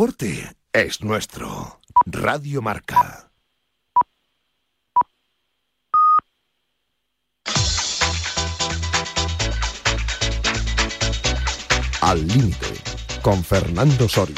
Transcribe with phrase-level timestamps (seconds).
[0.00, 1.78] deporte es nuestro.
[2.06, 3.30] Radio Marca.
[12.00, 12.66] Al límite,
[13.20, 14.36] con Fernando Soria.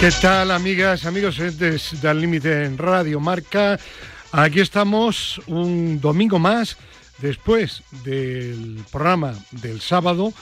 [0.00, 3.78] ¿Qué tal, amigas, amigos de Al límite en Radio Marca?
[4.32, 6.76] Aquí estamos un domingo más
[7.18, 10.32] después del programa del sábado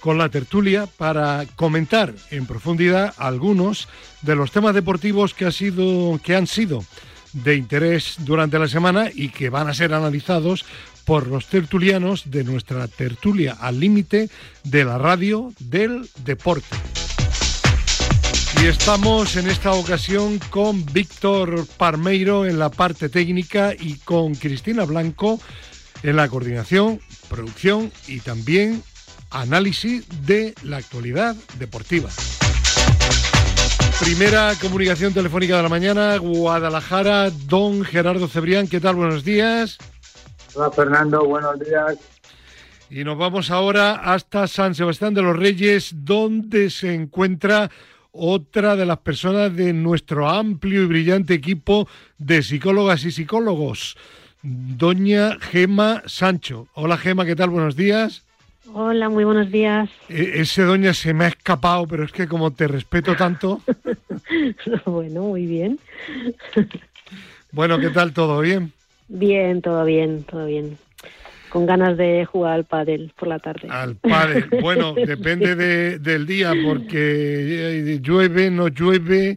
[0.00, 3.88] con la tertulia para comentar en profundidad algunos
[4.22, 6.84] de los temas deportivos que, ha sido, que han sido
[7.32, 10.64] de interés durante la semana y que van a ser analizados
[11.04, 14.30] por los tertulianos de nuestra tertulia al límite
[14.64, 16.76] de la radio del deporte.
[18.62, 24.84] Y estamos en esta ocasión con Víctor Parmeiro en la parte técnica y con Cristina
[24.84, 25.40] Blanco
[26.02, 28.82] en la coordinación, producción y también
[29.30, 32.10] análisis de la actualidad deportiva.
[34.00, 38.96] Primera comunicación telefónica de la mañana, Guadalajara, don Gerardo Cebrián, ¿qué tal?
[38.96, 39.76] Buenos días.
[40.54, 41.98] Hola Fernando, buenos días.
[42.88, 47.70] Y nos vamos ahora hasta San Sebastián de los Reyes, donde se encuentra
[48.10, 51.86] otra de las personas de nuestro amplio y brillante equipo
[52.18, 53.96] de psicólogas y psicólogos,
[54.42, 56.68] doña Gema Sancho.
[56.74, 57.50] Hola Gema, ¿qué tal?
[57.50, 58.24] Buenos días.
[58.72, 59.90] Hola, muy buenos días.
[60.08, 63.60] E, ese doña se me ha escapado, pero es que como te respeto tanto.
[64.86, 65.78] bueno, muy bien.
[67.52, 68.12] bueno, ¿qué tal?
[68.12, 68.72] ¿Todo bien?
[69.08, 70.78] Bien, todo bien, todo bien.
[71.48, 73.68] Con ganas de jugar al pádel por la tarde.
[73.68, 74.48] Al pádel.
[74.60, 79.36] Bueno, depende del día, porque eh, llueve, no llueve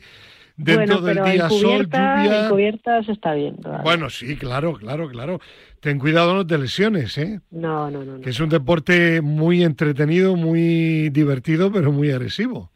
[0.56, 2.44] dentro del día sol, lluvia.
[2.44, 3.58] En cubiertas está bien.
[3.84, 5.40] Bueno, sí, claro, claro, claro.
[5.80, 7.40] Ten cuidado no te lesiones, ¿eh?
[7.52, 12.72] No, no, no, Que es un deporte muy entretenido, muy divertido, pero muy agresivo.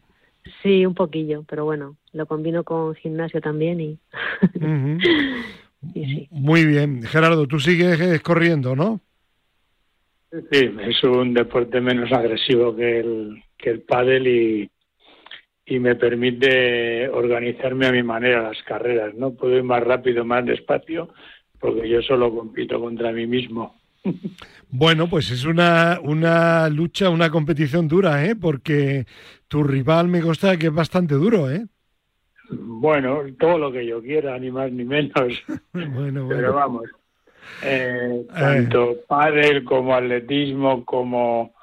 [0.61, 4.00] Sí, un poquillo, pero bueno, lo combino con gimnasio también y.
[6.32, 7.04] Muy bien.
[7.04, 8.99] Gerardo, tú sigues corriendo, ¿no?
[10.52, 14.70] Sí, es un deporte menos agresivo que el, que el pádel y,
[15.70, 19.32] y me permite organizarme a mi manera las carreras, ¿no?
[19.32, 21.10] Puedo ir más rápido, más despacio,
[21.60, 23.76] porque yo solo compito contra mí mismo.
[24.70, 28.36] Bueno, pues es una, una lucha, una competición dura, ¿eh?
[28.36, 29.06] Porque
[29.50, 31.66] tu rival me consta que es bastante duro, ¿eh?
[32.50, 35.44] Bueno, todo lo que yo quiera, ni más ni menos.
[35.73, 36.86] bueno, Pero vamos,
[37.61, 38.27] eh, eh.
[38.33, 41.57] tanto pádel como atletismo como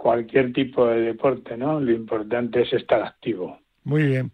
[0.00, 1.78] cualquier tipo de deporte, ¿no?
[1.78, 3.60] Lo importante es estar activo.
[3.84, 4.32] Muy bien.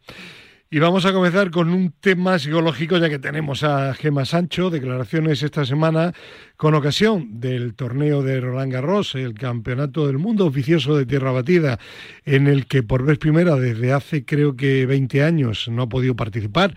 [0.71, 5.43] Y vamos a comenzar con un tema psicológico, ya que tenemos a Gema Sancho, declaraciones
[5.43, 6.13] esta semana
[6.57, 11.79] con ocasión del torneo de Roland Garros, el campeonato del mundo oficioso de tierra batida,
[12.25, 16.17] en el que por vez primera desde hace creo que 20 años no ha podido
[16.17, 16.75] participar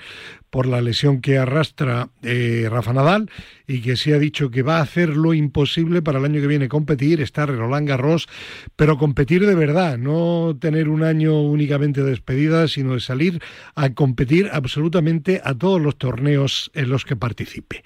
[0.49, 3.29] por la lesión que arrastra eh, Rafa Nadal
[3.67, 6.47] y que se ha dicho que va a hacer lo imposible para el año que
[6.47, 8.27] viene competir, estar en Roland Garros,
[8.75, 13.41] pero competir de verdad, no tener un año únicamente de despedida, sino de salir
[13.75, 17.83] a competir absolutamente a todos los torneos en los que participe.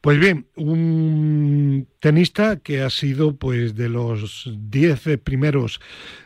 [0.00, 1.33] Pues bien, un
[2.00, 5.80] tenista que ha sido pues de los 10 primeros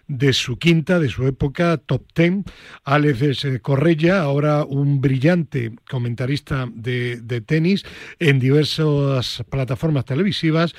[0.06, 2.44] de su quinta, de su época, top ten,
[2.84, 7.84] Alex Correia, ahora un brillante comentarista de, tenis
[8.18, 10.74] en diversas plataformas televisivas.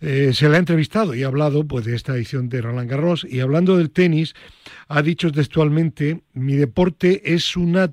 [0.00, 3.26] Eh, se le ha entrevistado y ha hablado pues, de esta edición de Roland Garros.
[3.28, 4.34] Y hablando del tenis
[4.86, 7.88] ha dicho textualmente mi deporte es una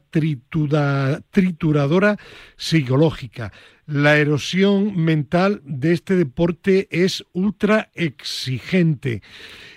[1.32, 2.18] trituradora
[2.58, 3.52] psicológica.
[3.88, 9.22] La erosión mental de este deporte es ultra exigente.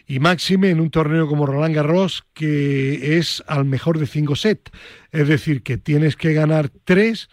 [0.07, 4.71] Y máxime en un torneo como Roland Garros que es al mejor de cinco sets,
[5.13, 7.29] es decir, que tienes que ganar tres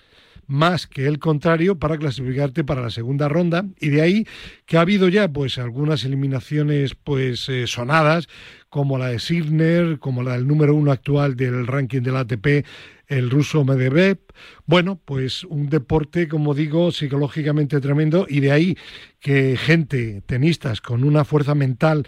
[0.47, 4.27] más que el contrario para clasificarte para la segunda ronda y de ahí
[4.65, 8.27] que ha habido ya pues algunas eliminaciones pues eh, sonadas
[8.69, 12.65] como la de Sidner, como la del número uno actual del ranking del ATP
[13.07, 14.19] el ruso Medvedev.
[14.65, 18.77] Bueno, pues un deporte, como digo, psicológicamente tremendo y de ahí
[19.19, 22.07] que gente, tenistas con una fuerza mental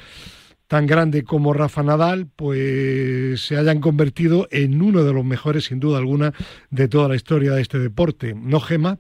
[0.68, 5.80] tan grande como Rafa Nadal, pues se hayan convertido en uno de los mejores, sin
[5.80, 6.34] duda alguna,
[6.70, 8.34] de toda la historia de este deporte.
[8.36, 8.98] ¿No, Gema?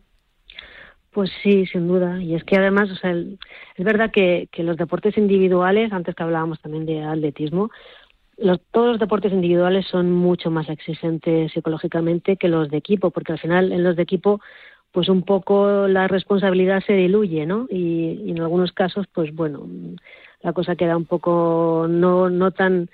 [1.11, 2.21] Pues sí, sin duda.
[2.21, 6.23] Y es que además, o sea, es verdad que, que los deportes individuales, antes que
[6.23, 7.69] hablábamos también de atletismo,
[8.71, 13.39] todos los deportes individuales son mucho más exigentes psicológicamente que los de equipo, porque al
[13.39, 14.41] final en los de equipo
[14.91, 17.67] pues un poco la responsabilidad se diluye, ¿no?
[17.69, 19.67] Y, en algunos casos, pues bueno,
[20.41, 22.89] la cosa queda un poco no, no tan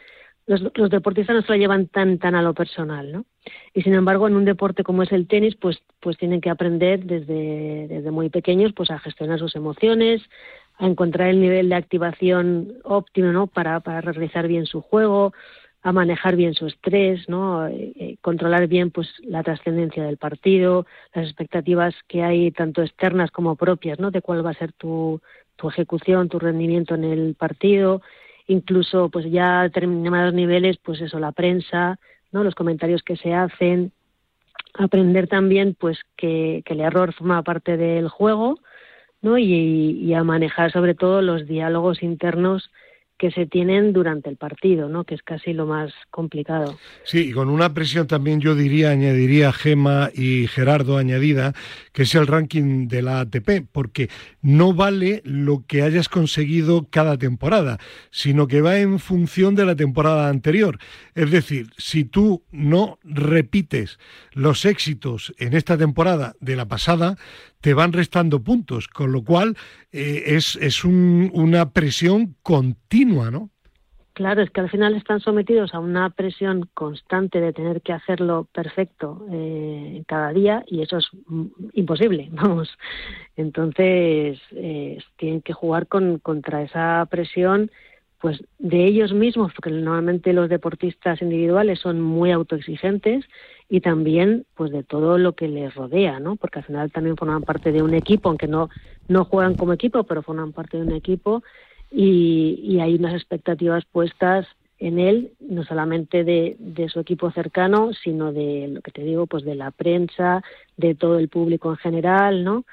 [0.45, 3.25] los, los, deportistas no se lo llevan tan tan a lo personal, ¿no?
[3.73, 7.05] Y sin embargo, en un deporte como es el tenis, pues pues tienen que aprender
[7.05, 10.21] desde, desde muy pequeños pues a gestionar sus emociones,
[10.77, 13.47] a encontrar el nivel de activación óptimo, ¿no?
[13.47, 15.33] Para, para realizar bien su juego,
[15.83, 17.67] a manejar bien su estrés, ¿no?
[17.67, 23.31] Eh, eh, controlar bien pues la trascendencia del partido, las expectativas que hay tanto externas
[23.31, 24.09] como propias, ¿no?
[24.09, 25.21] De cuál va a ser tu,
[25.55, 28.01] tu ejecución, tu rendimiento en el partido
[28.47, 31.99] incluso pues ya a determinados niveles, pues eso, la prensa,
[32.31, 32.43] ¿no?
[32.43, 33.91] los comentarios que se hacen,
[34.73, 38.59] aprender también pues que, el error forma parte del juego,
[39.21, 39.37] ¿no?
[39.37, 42.71] Y, a manejar sobre todo los diálogos internos
[43.23, 45.05] que se tienen durante el partido, ¿no?
[45.05, 46.77] que es casi lo más complicado.
[47.05, 51.53] Sí, y con una presión también yo diría, añadiría Gema y Gerardo añadida,
[51.93, 54.09] que es el ranking de la ATP, porque
[54.41, 57.77] no vale lo que hayas conseguido cada temporada,
[58.11, 60.77] sino que va en función de la temporada anterior.
[61.15, 63.99] Es decir, si tú no repites
[64.33, 67.15] los éxitos en esta temporada de la pasada,
[67.63, 69.55] te van restando puntos, con lo cual
[69.93, 73.51] eh, es, es una presión continua, ¿no?
[74.11, 78.49] Claro, es que al final están sometidos a una presión constante de tener que hacerlo
[78.53, 82.69] perfecto eh, cada día y eso es mm, imposible, vamos.
[83.37, 87.71] Entonces, eh, tienen que jugar con, contra esa presión
[88.23, 93.25] pues de ellos mismos, porque normalmente los deportistas individuales son muy autoexigentes
[93.67, 96.37] y también pues de todo lo que les rodea, ¿no?
[96.37, 98.69] Porque al final también forman parte de un equipo, aunque no
[99.09, 101.43] no juegan como equipo, pero forman parte de un equipo
[101.91, 104.47] y, y hay unas expectativas puestas
[104.79, 109.27] en él, no solamente de, de, su equipo cercano, sino de lo que te digo,
[109.27, 110.41] pues de la prensa,
[110.77, 112.63] de todo el público en general, ¿no?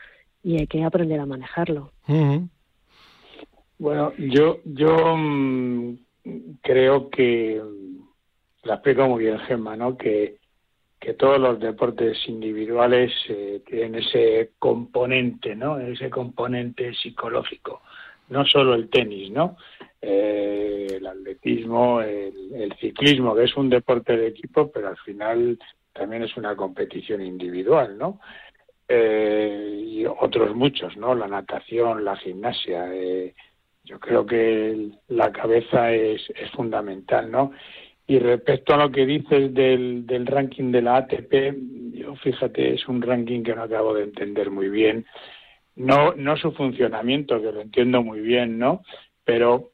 [0.44, 1.90] Y hay que aprender a manejarlo.
[3.80, 5.96] Bueno, yo, yo mm,
[6.60, 8.02] creo que mm,
[8.64, 9.96] la explico muy bien, Gemma, ¿no?
[9.96, 10.38] Que,
[11.18, 15.78] todos los deportes individuales eh, tienen ese componente, ¿no?
[15.78, 17.80] Ese componente psicológico.
[18.28, 19.56] No solo el tenis, ¿no?
[20.00, 25.58] Eh, el atletismo, el, el, ciclismo, que es un deporte de equipo, pero al final
[25.94, 28.20] también es una competición individual, ¿no?
[28.92, 31.14] Eh, y otros muchos, ¿no?
[31.14, 32.92] La natación, la gimnasia.
[32.92, 33.34] Eh,
[33.90, 36.22] yo creo que la cabeza es,
[36.54, 37.50] fundamental, ¿no?
[38.06, 41.54] Y respecto a lo que dices del, del ranking de la ATP,
[41.94, 45.06] yo fíjate, es un ranking que no acabo de entender muy bien.
[45.74, 48.82] No, no su funcionamiento, que lo entiendo muy bien, ¿no?
[49.24, 49.72] Pero,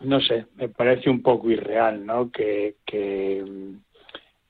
[0.00, 2.30] no sé, me parece un poco irreal, ¿no?
[2.30, 3.44] Que, que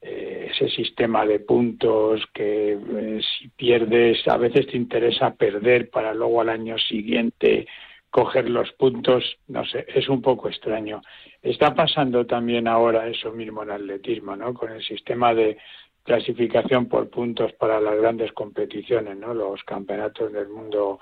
[0.00, 6.14] eh, ese sistema de puntos que eh, si pierdes, a veces te interesa perder para
[6.14, 7.66] luego al año siguiente
[8.10, 11.02] coger los puntos, no sé, es un poco extraño.
[11.42, 14.54] Está pasando también ahora eso mismo en atletismo, ¿no?
[14.54, 15.58] Con el sistema de
[16.02, 19.34] clasificación por puntos para las grandes competiciones, ¿no?
[19.34, 21.00] Los campeonatos del mundo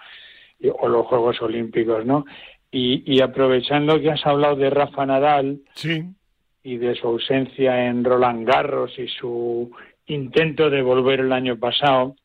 [0.81, 2.25] o los Juegos Olímpicos, ¿no?
[2.71, 6.05] Y, y aprovechando que has hablado de Rafa Nadal sí.
[6.65, 9.71] y de su ausencia en Roland Garros y su
[10.07, 12.17] intento de volver el año pasado,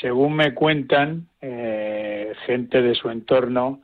[0.00, 1.83] según me cuentan, eh,
[2.46, 3.82] gente de su entorno,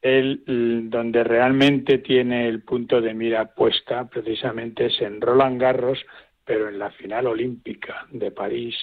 [0.00, 0.42] él
[0.90, 5.98] donde realmente tiene el punto de mira puesta precisamente es en Roland Garros,
[6.44, 8.76] pero en la final olímpica de París,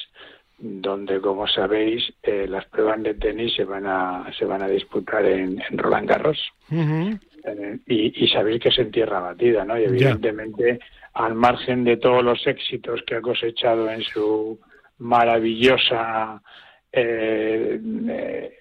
[0.57, 5.25] donde como sabéis eh, las pruebas de tenis se van a se van a disputar
[5.25, 6.39] en, en Roland Garros
[6.72, 7.19] uh -huh.
[7.88, 9.79] y, y, sabéis que es en tierra batida, ¿no?
[9.79, 10.79] Y evidentemente yeah.
[11.13, 14.60] al margen de todos los éxitos que ha cosechado en su
[14.98, 16.41] maravillosa
[16.91, 17.79] eh,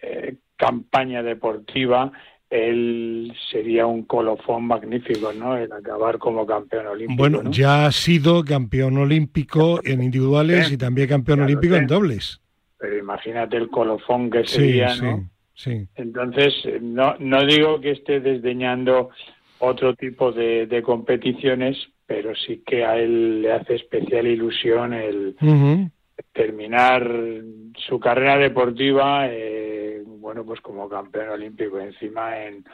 [0.03, 2.13] eh, campaña deportiva,
[2.51, 5.57] él sería un colofón magnífico, ¿no?
[5.57, 7.19] El acabar como campeón olímpico.
[7.19, 7.51] Bueno, ¿no?
[7.51, 12.41] ya ha sido campeón olímpico en individuales y también campeón olímpico en dobles.
[12.79, 15.31] Pero imagínate el colofón que sería, sí, ¿no?
[15.57, 19.11] Sí, Entonces, no, no digo que esté desdeñando
[19.59, 25.37] otro tipo de, de, competiciones, pero sí que a él le hace especial ilusión el,
[25.41, 25.91] uh -huh
[26.33, 27.09] terminar
[27.87, 29.74] su carrera deportiva, eh,
[30.35, 32.65] bueno, pues como campeón olímpico, encima en,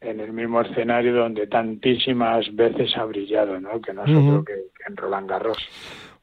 [0.00, 3.78] en el mismo escenario donde tantísimas veces ha brillado, ¿no?
[3.82, 4.28] Que no es uh -huh.
[4.28, 5.58] otro que, que, en Roland Garros.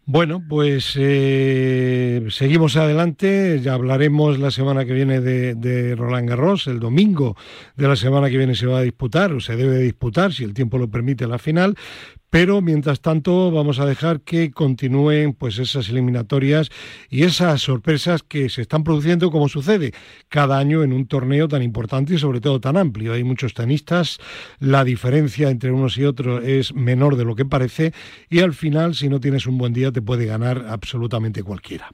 [0.05, 6.65] Bueno, pues eh, seguimos adelante, ya hablaremos la semana que viene de, de, Roland Garros,
[6.65, 7.35] el domingo
[7.75, 10.55] de la semana que viene se va a disputar, o se debe disputar, si el
[10.55, 11.75] tiempo lo permite, la final,
[12.31, 16.69] pero mientras tanto vamos a dejar que continúen pues esas eliminatorias
[17.09, 19.93] y esas sorpresas que se están produciendo como sucede
[20.29, 23.13] cada año en un torneo tan importante y sobre todo tan amplio.
[23.13, 24.17] Hay muchos tenistas,
[24.59, 27.93] la diferencia entre unos y otros es menor de lo que parece
[28.29, 31.91] y al final si no tienes un buen día te puede ganar absolutamente cualquiera.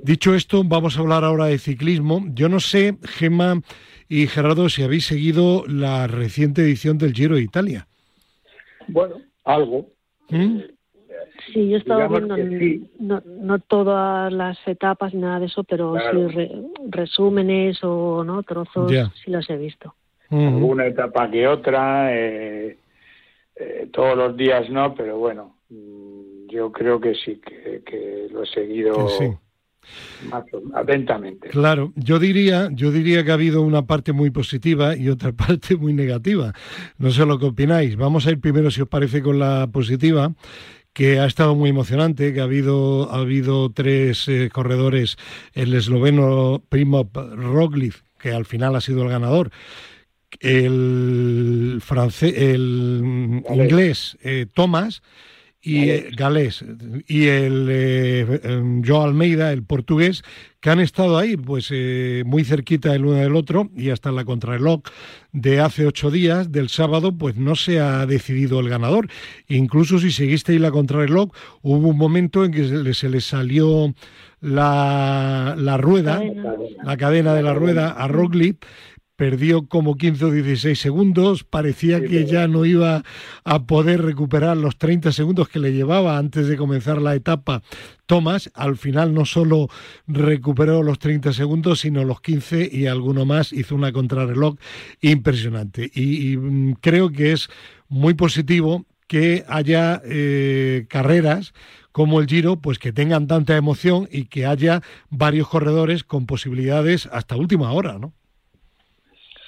[0.00, 2.24] Dicho esto, vamos a hablar ahora de ciclismo.
[2.28, 3.60] Yo no sé, Gemma
[4.08, 7.88] y Gerardo, si habéis seguido la reciente edición del Giro de Italia.
[8.86, 9.16] Bueno,
[9.46, 9.86] algo.
[10.28, 10.58] ¿Mm?
[11.52, 12.36] Sí, yo estaba viendo
[12.98, 16.48] no, no, todas las etapas ni nada de eso, pero sí
[16.88, 18.92] resúmenes o no trozos,
[19.24, 19.94] sí los he visto.
[20.30, 22.76] Una etapa que otra, eh,
[23.54, 28.46] eh, todos los días no, pero bueno, mm, yo creo que sí, que, lo he
[28.46, 29.08] seguido.
[29.08, 29.26] Sí
[30.74, 31.48] atentamente.
[31.48, 35.76] Claro, yo diría, yo diría que ha habido una parte muy positiva y otra parte
[35.76, 36.52] muy negativa.
[36.98, 37.96] No sé lo que opináis.
[37.96, 40.32] Vamos a ir primero, si os parece, con la positiva
[40.96, 45.18] que ha estado muy emocionante, que ha habido, ha habido tres eh, corredores,
[45.52, 49.50] el esloveno Primo Roglic, que al final ha sido el ganador,
[50.40, 55.02] el francés, el inglés eh, Thomas,
[55.66, 56.64] y eh, Galés.
[57.08, 60.22] y el eh, em, Joe Almeida, el portugués,
[60.60, 64.24] que han estado ahí, pues eh, muy cerquita el uno del otro y hasta la
[64.24, 64.82] contrarreloj
[65.32, 69.08] de hace ocho días, del sábado, pues no se ha decidido el ganador.
[69.48, 71.30] Incluso si seguiste ahí la contrarreloj,
[71.62, 73.92] hubo un momento en que se le, salió
[74.40, 76.22] la, la rueda,
[76.84, 77.34] la cadena.
[77.34, 78.64] de la rueda a Roglic
[79.16, 83.02] perdió como 15 o 16 segundos, parecía que ya no iba
[83.44, 87.62] a poder recuperar los 30 segundos que le llevaba antes de comenzar la etapa
[88.06, 89.68] Thomas, al final no solo
[90.06, 94.56] recuperó los 30 segundos, sino los 15 y alguno más, hizo una contrarreloj
[95.00, 95.90] impresionante.
[95.92, 97.48] Y, mm, creo que es
[97.88, 101.52] muy positivo que haya eh, carreras
[101.92, 107.08] como el Giro, pues que tengan tanta emoción y que haya varios corredores con posibilidades
[107.10, 108.12] hasta última hora, ¿no?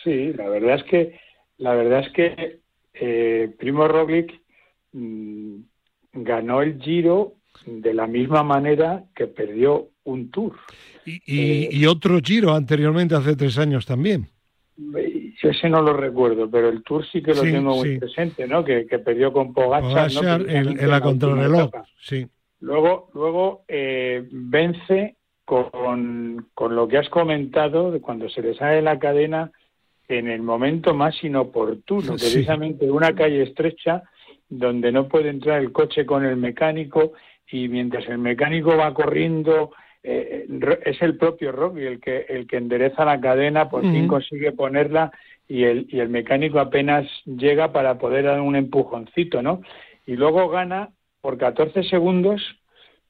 [0.08, 1.20] Sí, la verdad es que
[1.58, 2.60] la verdad es que
[2.94, 4.40] eh, Primo Roglic
[4.92, 5.56] mm,
[6.14, 7.34] ganó el Giro
[7.66, 10.54] de la misma manera que perdió un Tour.
[11.04, 14.28] Y, eh, otro Giro anteriormente, hace tres años también.
[14.78, 18.64] Yo ese no lo recuerdo, pero el Tour sí que lo tengo muy presente, ¿no?
[18.64, 20.10] Que, perdió con Pogacar,
[20.48, 22.26] en, la contrarreloj, sí.
[22.60, 28.80] Luego, luego eh, vence con, con, lo que has comentado, de cuando se le sale
[28.80, 29.52] la cadena
[30.08, 34.02] en el momento más inoportuno, precisamente una calle estrecha
[34.48, 37.12] donde no puede entrar el coche con el mecánico
[37.50, 39.72] y mientras el mecánico va corriendo
[40.02, 40.46] eh,
[40.84, 45.12] es el propio Rocky el que el que endereza la cadena, por fin consigue ponerla
[45.46, 49.60] y el y el mecánico apenas llega para poder dar un empujoncito, ¿no?
[50.06, 52.40] Y luego gana por 14 segundos,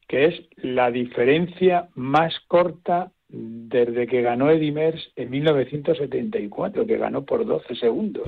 [0.09, 7.45] que es la diferencia más corta desde que ganó Merckx en 1974, que ganó por
[7.45, 8.27] 12 segundos.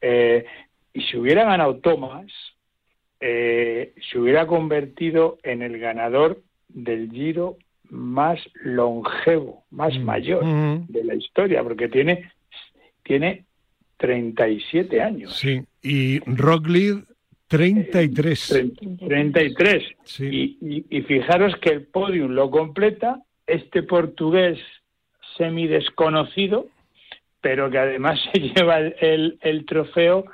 [0.00, 0.44] Eh,
[0.92, 2.26] y si hubiera ganado Thomas,
[3.20, 7.56] eh, se hubiera convertido en el ganador del Giro
[7.88, 10.02] más longevo, más mm.
[10.02, 10.86] mayor mm.
[10.88, 12.32] de la historia, porque tiene,
[13.04, 13.44] tiene
[13.98, 15.36] 37 años.
[15.36, 17.04] Sí, y Roglic
[17.46, 18.50] 33.
[18.50, 18.72] Eh,
[19.06, 19.84] 33.
[20.02, 20.26] Sí.
[20.26, 24.58] Y, y, y, fijaros que el podium lo completa este portugués
[25.36, 26.66] semi desconocido,
[27.40, 30.24] pero que además se lleva el, el, trofeo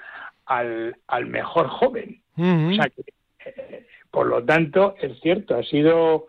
[0.47, 2.21] al, al, mejor joven.
[2.37, 3.05] O sea que,
[3.45, 6.27] eh, por lo tanto, es cierto, ha sido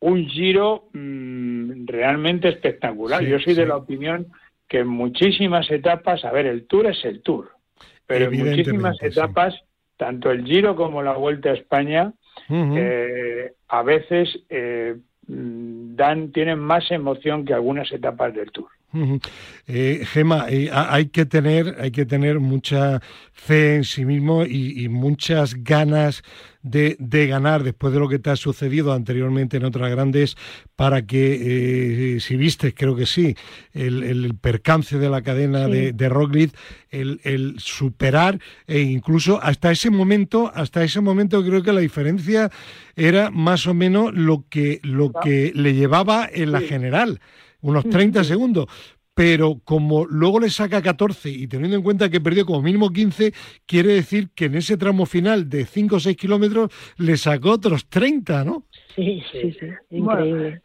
[0.00, 3.22] un giro mm, realmente espectacular.
[3.22, 4.28] Yo soy de la opinión
[4.68, 7.50] que en muchísimas etapas, a ver, el Tour es el Tour,
[8.06, 9.54] pero en muchísimas etapas,
[9.98, 12.12] tanto el Giro como la Vuelta a España,
[12.48, 14.96] eh, a veces eh,
[15.28, 18.68] Mm, dan tienen más emoción que algunas etapas del Tour.
[19.66, 23.00] Eh, Gema, eh, hay que tener hay que tener mucha
[23.32, 26.22] fe en sí mismo y, muchas ganas
[26.62, 26.96] de,
[27.26, 30.36] ganar después de lo que te ha sucedido anteriormente en otras grandes
[30.76, 33.34] para que, eh, si viste, creo que sí,
[33.72, 36.54] el, percance de la cadena de, de Roglic,
[36.90, 42.50] el, superar e incluso hasta ese momento, hasta ese momento creo que la diferencia
[42.94, 47.20] era más o menos lo que, lo que le llevaba en la general
[47.62, 48.66] unos 30 segundos,
[49.14, 53.32] pero como luego le saca 14 y teniendo en cuenta que perdió como mínimo 15,
[53.66, 57.86] quiere decir que en ese tramo final de 5 o 6 kilómetros le sacó otros
[57.88, 58.64] 30, ¿no?
[58.94, 60.62] Sí, sí, sí, increíble.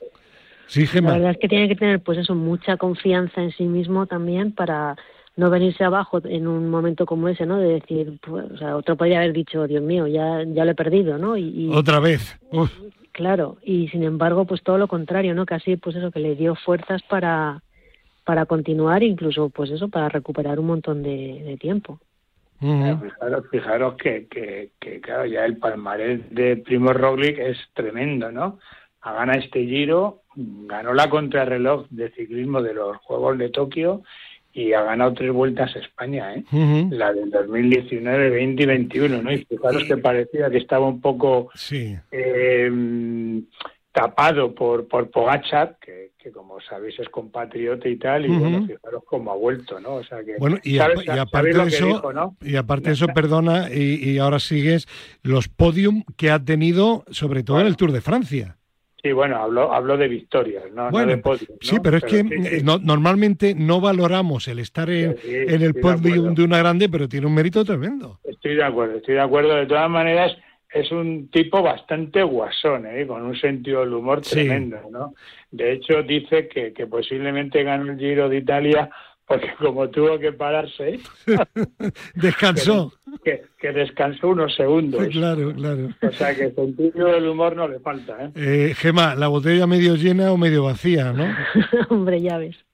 [0.68, 1.12] Sí, Gemma.
[1.12, 4.52] La verdad es que tiene que tener pues eso, mucha confianza en sí mismo también
[4.52, 4.98] para,
[5.38, 7.58] no venirse abajo en un momento como ese, ¿no?
[7.60, 10.76] De decir, pues, o sea, otro podría haber dicho, Dios mío, ya, ya lo he
[10.76, 11.38] perdido, ¿no?
[11.38, 12.38] Y, Otra vez.
[13.18, 15.48] Claro, y sin embargo, pues todo lo contrario, ¿no?
[15.48, 17.64] Casi, pues eso, que le dio fuerzas para,
[18.24, 22.00] para continuar, incluso, pues eso, para recuperar un montón de, tiempo.
[22.60, 28.60] fijaros, fijaros que, que, que, claro, ya el palmarés de Primo Roglic es tremendo, ¿no?
[29.04, 34.04] Gana este giro, ganó la contrarreloj de ciclismo de los Juegos de Tokio
[34.58, 36.44] y ha ganado tres vueltas a España, ¿eh?
[36.90, 39.32] La del 2019, 20 y 21, ¿no?
[39.32, 41.52] Y fijaros que parecía que estaba un poco
[42.12, 43.42] eh,
[43.92, 49.32] tapado por, por Pogachar, que, como sabéis es compatriota y tal, y bueno, fijaros cómo
[49.32, 49.94] ha vuelto, ¿no?
[49.94, 52.02] O sea que, bueno, y, aparte de eso,
[52.42, 54.88] y aparte de eso, perdona, y, y ahora sigues
[55.22, 58.58] los podium que ha tenido, sobre todo en el Tour de Francia.
[59.02, 61.58] Sí, bueno, hablo, de victorias, no, de podium.
[61.62, 62.24] Sí, pero es que
[62.64, 67.64] normalmente no valoramos el estar en, el podium de, una grande, pero tiene un mérito
[67.64, 68.20] tremendo.
[68.24, 69.56] Estoy de acuerdo, estoy de acuerdo.
[69.56, 70.36] De todas maneras,
[70.74, 73.06] es un tipo bastante guasón, ¿eh?
[73.06, 75.14] con un sentido del humor tremendo, ¿no?
[75.52, 78.90] De hecho, dice que, que posiblemente ganó el Giro de Italia
[79.28, 81.00] porque como tuvo que pararse,
[82.16, 82.94] descansó.
[83.60, 85.08] Que, descansó unos segundos.
[85.12, 85.90] Claro, claro.
[86.02, 88.26] O sea que sentido del humor no le falta.
[88.26, 88.32] ¿eh?
[88.36, 91.26] eh Gema, la botella medio llena o medio vacía, ¿no?
[91.90, 92.67] Hombre, ya ves.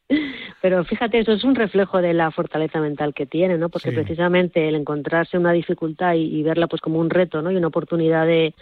[0.61, 3.67] Pero fíjate, eso es un reflejo de la fortaleza mental que tiene, ¿no?
[3.67, 7.51] Porque precisamente el encontrarse una dificultad y, verla pues como un reto, ¿no?
[7.51, 8.53] Y una oportunidad de,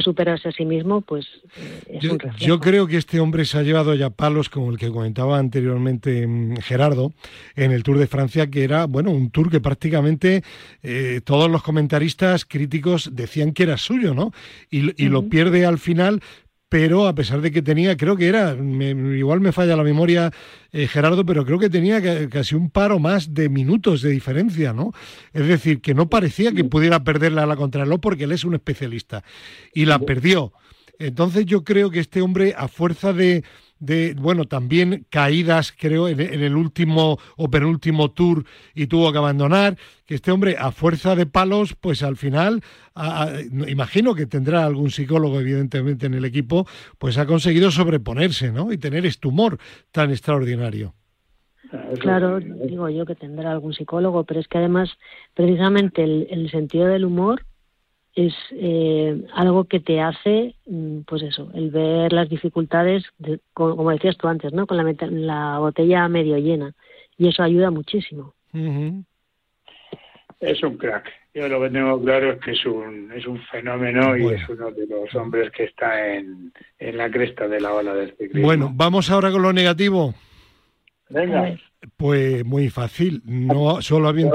[0.00, 1.26] superarse a sí mismo, pues
[1.58, 2.46] eh, es yo, un reflejo.
[2.46, 6.26] Yo creo que este hombre se ha llevado ya palos, como el que comentaba anteriormente
[6.26, 7.12] mm, Gerardo,
[7.56, 10.42] en el Tour de Francia, que era, bueno, un tour que prácticamente
[10.82, 14.32] eh, todos los comentaristas críticos decían que era suyo, ¿no?
[14.70, 16.20] Y, lo pierde al final
[16.70, 20.30] pero a pesar de que tenía, creo que era, igual me falla la memoria
[20.70, 24.92] eh, Gerardo, pero creo que tenía casi un paro más de minutos de diferencia, ¿no?
[25.32, 28.54] Es decir, que no parecía que pudiera perderla a la contrarreloj porque él es un
[28.54, 29.24] especialista
[29.74, 30.52] y la perdió.
[31.00, 33.42] Entonces yo creo que este hombre, a fuerza de,
[33.80, 38.44] de, bueno, también caídas, creo, en, el último o penúltimo tour
[38.74, 42.62] y tuvo que abandonar, que este hombre, a fuerza de palos, pues al final,
[43.66, 46.66] imagino que tendrá algún psicólogo, evidentemente, en el equipo,
[46.98, 48.72] pues ha conseguido sobreponerse, ¿no?
[48.72, 49.58] Y tener este humor
[49.90, 50.94] tan extraordinario.
[52.00, 54.90] Claro, digo yo que tendrá algún psicólogo, pero es que además,
[55.34, 57.44] precisamente el sentido del humor
[58.14, 63.04] es eh, algo que te hace, mm, pues eso, el ver las dificultades,
[63.52, 64.66] como decías tú antes, ¿no?
[64.66, 66.74] Con la, la, botella medio llena.
[67.16, 68.34] Y eso ayuda muchísimo.
[70.40, 71.08] Es un crack.
[71.34, 74.70] Yo lo que tengo claro es que es un, es un fenómeno y es uno
[74.72, 78.42] de los hombres que está en, en la cresta de la ola del ciclismo.
[78.42, 80.14] Bueno, vamos ahora con lo negativo.
[81.08, 81.56] Venga.
[81.96, 83.22] Pues muy fácil.
[83.24, 84.32] No solo ha habido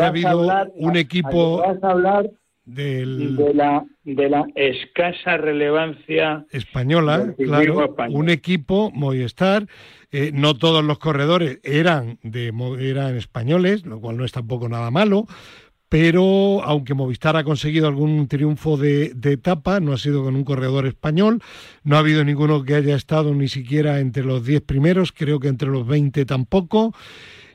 [0.75, 1.57] un equipo.
[1.57, 2.29] Vas a hablar
[2.65, 3.05] de
[3.53, 9.67] la de la escasa relevancia española, claro, un equipo Movistar,
[10.11, 14.91] eh, no todos los corredores eran de eran españoles, lo cual no es tampoco nada
[14.91, 15.25] malo,
[15.89, 20.43] pero aunque Movistar ha conseguido algún triunfo de, de, etapa, no ha sido con un
[20.43, 21.41] corredor español,
[21.83, 25.47] no ha habido ninguno que haya estado ni siquiera entre los 10 primeros, creo que
[25.47, 26.93] entre los 20 tampoco.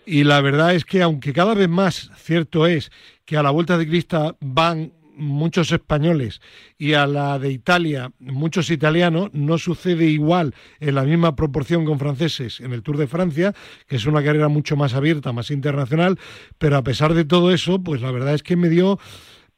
[0.07, 2.90] Y la verdad es que aunque cada vez más cierto es
[3.25, 6.41] que a la vuelta de Crista van muchos españoles
[6.79, 11.99] y a la de Italia muchos italianos, no sucede igual en la misma proporción con
[11.99, 13.53] franceses en el Tour de Francia,
[13.87, 16.19] que es una carrera mucho más abierta, más internacional,
[16.59, 18.99] pero a pesar de todo eso, pues la verdad es que me dio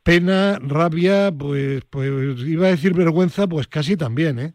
[0.02, 2.10] pena, rabia, pues, pues
[2.46, 4.52] iba a decir vergüenza, pues casi también, ¿eh?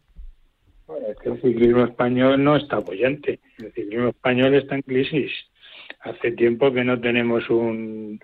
[1.27, 3.39] el ciclismo español no está apoyante.
[3.57, 5.31] El ciclismo español está en crisis.
[6.01, 8.19] Hace tiempo que no tenemos un,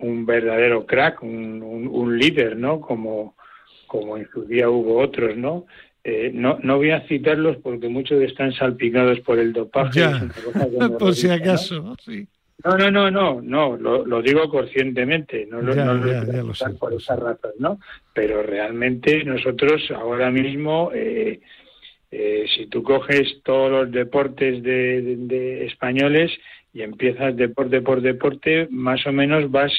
[0.00, 2.80] un verdadero crack, un, un, líder, ¿no?
[2.80, 3.36] Como,
[3.86, 5.66] como en su día hubo otros, ¿no?
[6.04, 10.00] Eh, no, no voy a citarlos porque muchos están salpicados por el dopaje.
[10.98, 12.26] por si acaso, sí.
[12.64, 16.92] No, no, no, no, no, lo, lo digo conscientemente, no lo, no lo, sé, por
[16.92, 17.78] esas razas, ¿no?
[18.12, 21.40] Pero realmente nosotros ahora mismo, eh,
[22.10, 26.32] eh, si tú coges todos los deportes de, de españoles,
[26.72, 29.72] y empiezas deporte por deporte, más o menos vas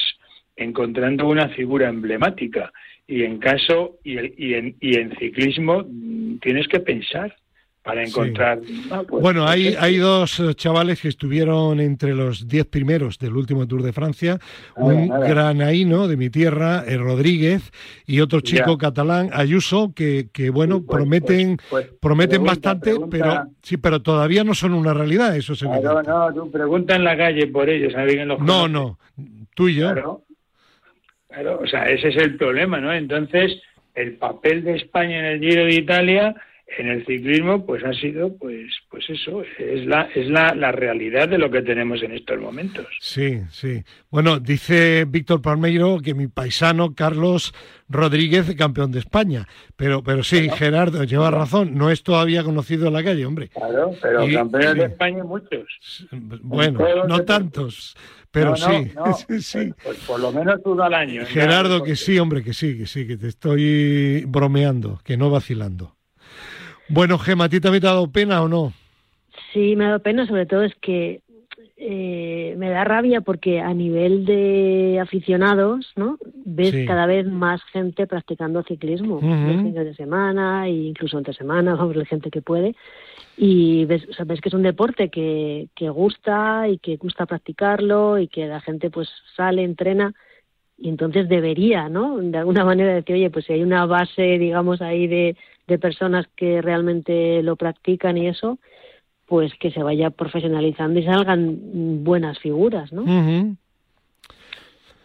[0.56, 2.72] encontrando una figura emblemática.
[3.06, 7.34] Y en caso, y, y, en, y en ciclismo, mm, tienes que pensar.
[7.82, 8.60] Para encontrar.
[9.08, 13.34] Pues, bueno, hay, pues, hay dos eh, chavales que estuvieron entre los diez primeros del
[13.34, 14.38] último Tour de Francia,
[14.76, 17.72] un granaíno de mi tierra, el Rodríguez,
[18.06, 21.56] y otro chico catalán, Ayuso, que, que bueno, pues, prometen,
[22.00, 26.50] prometen bastante, pero sí, pero todavía no son una realidad, eso se No, no, tú
[26.50, 28.28] pregunta en la calle por ellos, ¿saben?
[28.28, 28.98] Los no, no,
[29.54, 29.94] tú y yo.
[31.28, 32.92] claro, o sea, ese es el problema, ¿no?
[32.92, 33.62] Entonces,
[33.94, 36.34] el papel de España en el Giro de Italia
[36.78, 41.28] en el ciclismo pues ha sido pues pues eso es la es la, la, realidad
[41.28, 42.86] de lo que tenemos en estos momentos.
[43.00, 43.82] Sí sí.
[44.10, 47.52] Bueno dice Víctor Palmeiro que mi paisano Carlos
[47.88, 49.46] Rodríguez campeón de España.
[49.76, 53.48] Pero pero sí Gerardo lleva razón no es todavía conocido en la calle hombre.
[53.48, 55.66] Claro pero campeones de España muchos.
[56.42, 57.96] bueno no tantos
[58.30, 58.92] pero sí,
[59.40, 59.74] sí.
[59.82, 61.26] Pues, por lo menos uno al año.
[61.26, 65.96] Gerardo, que sí, hombre, que sí, que sí, que te estoy bromeando, que no vacilando.
[66.90, 68.72] Bueno, Gema, ¿a ti también te ha dado pena o no?
[69.52, 71.20] Sí, me ha dado pena, sobre todo es que
[71.76, 76.18] eh, me da rabia porque a nivel de aficionados, ¿no?
[76.44, 81.74] Ves cada vez más gente practicando ciclismo, los fines de semana e incluso entre semana,
[81.76, 82.74] vamos, la gente que puede.
[83.36, 88.18] Y ves, o ves que es un deporte que, que gusta y que gusta practicarlo
[88.18, 90.12] y que la gente pues sale, entrena
[90.80, 92.16] y entonces debería, ¿no?
[92.18, 95.36] De alguna manera decir, oye, pues si hay una base, digamos, ahí de,
[95.70, 98.58] de personas que realmente lo practican y eso,
[99.26, 103.04] pues que se vaya profesionalizando y salgan buenas figuras, ¿no?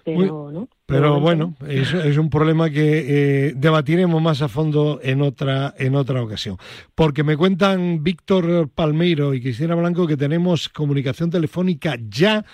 [0.04, 0.67] Pero, ¿no?
[0.86, 5.95] Pero bueno, es, es, un problema que eh, debatiremos más a fondo en otra, en
[5.95, 6.58] otra ocasión.
[6.93, 12.45] Porque me cuentan Víctor Palmeiro y Cristina Blanco que tenemos comunicación telefónica ya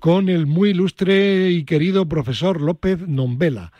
[0.00, 3.72] con el muy ilustre y querido profesor López Nombela.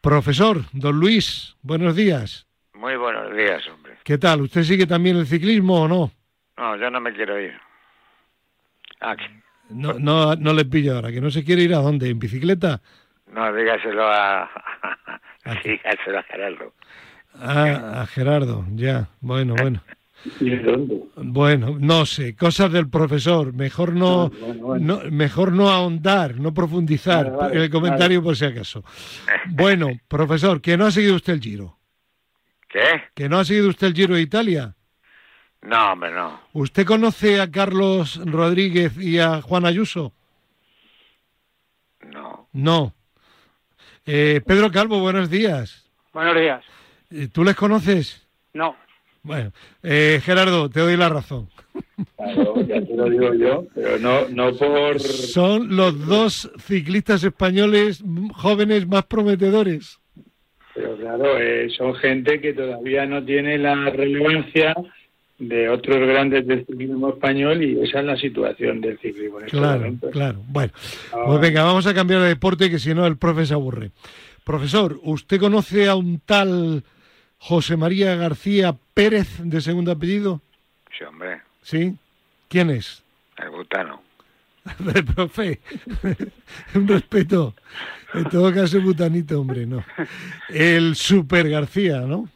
[0.00, 2.46] Profesor, don Luis, buenos días.
[2.82, 3.92] Muy buenos días, hombre.
[4.02, 4.40] ¿Qué tal?
[4.40, 6.10] ¿Usted sigue también el ciclismo o no?
[6.56, 7.52] No, yo no me quiero ir.
[8.98, 9.22] Aquí.
[9.70, 12.80] No, no, no le pillo ahora, que no se quiere ir a dónde, ¿en bicicleta?
[13.32, 14.50] No, dígaselo a,
[15.64, 16.72] dígaselo a Gerardo.
[17.36, 19.80] Ah, a Gerardo, ya, bueno, bueno.
[21.14, 23.52] Bueno, no sé, cosas del profesor.
[23.52, 24.28] Mejor no,
[24.80, 28.82] no mejor no ahondar, no profundizar el comentario por si acaso.
[29.50, 31.78] Bueno, profesor, ¿que no ha seguido usted el Giro?
[32.72, 33.02] ¿Qué?
[33.14, 34.74] ¿Que no ha seguido usted el Giro de Italia?
[35.60, 36.40] No, hombre, no.
[36.54, 40.12] ¿Usted conoce a Carlos Rodríguez y a Juan Ayuso?
[42.10, 42.48] No.
[42.52, 42.94] No.
[44.06, 45.86] Eh, Pedro Calvo, buenos días.
[46.14, 46.64] Buenos días.
[47.10, 48.26] Eh, ¿Tú les conoces?
[48.54, 48.74] No.
[49.22, 51.48] Bueno, eh, Gerardo, te doy la razón.
[52.16, 54.98] Claro, ya te lo digo yo, pero no, no por...
[54.98, 58.02] Son los dos ciclistas españoles
[58.34, 60.00] jóvenes más prometedores.
[60.74, 64.74] Pero claro, eh, son gente que todavía no tiene la relevancia
[65.38, 69.58] de otros grandes del ciclismo español y esa es la situación del ciclismo en este
[69.58, 70.42] Claro, claro.
[70.46, 70.72] Bueno,
[71.12, 71.24] ah.
[71.26, 73.90] pues venga, vamos a cambiar de deporte que si no el profe se aburre.
[74.44, 76.82] Profesor, ¿usted conoce a un tal
[77.38, 80.40] José María García Pérez de segundo apellido?
[80.96, 81.40] Sí, hombre.
[81.62, 81.94] ¿Sí?
[82.48, 83.02] ¿Quién es?
[83.36, 84.01] El butano.
[85.14, 85.60] profe,
[86.74, 87.54] un respeto.
[88.14, 89.84] En todo caso, butanito, hombre, no.
[90.48, 92.28] El Super García, ¿no?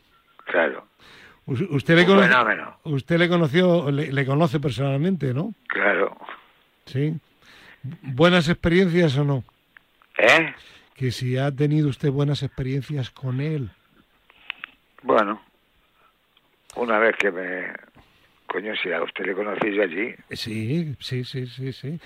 [0.45, 0.87] Claro.
[1.47, 2.31] usted le, conoce,
[2.85, 5.55] usted le conoció, le, conoce personalmente, ¿no?
[5.69, 6.17] Claro.
[6.87, 7.15] Sí.
[8.03, 9.45] ¿Buenas experiencias o no?
[10.19, 10.55] ¿Eh?
[10.95, 13.71] Que si ha tenido usted buenas experiencias con él.
[15.03, 15.41] Bueno,
[16.75, 17.73] una vez que me...
[18.47, 20.15] Coño, si a usted le conocéis allí.
[20.31, 22.01] Sí, sí, sí, sí, sí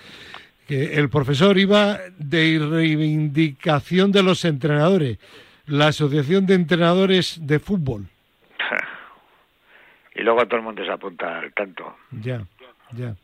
[0.71, 5.19] que el profesor iba de reivindicación de los entrenadores,
[5.67, 8.07] la Asociación de Entrenadores de Fútbol.
[10.15, 11.97] y luego todo el mundo se apunta al tanto.
[12.13, 12.47] Ya,
[12.93, 13.17] ya.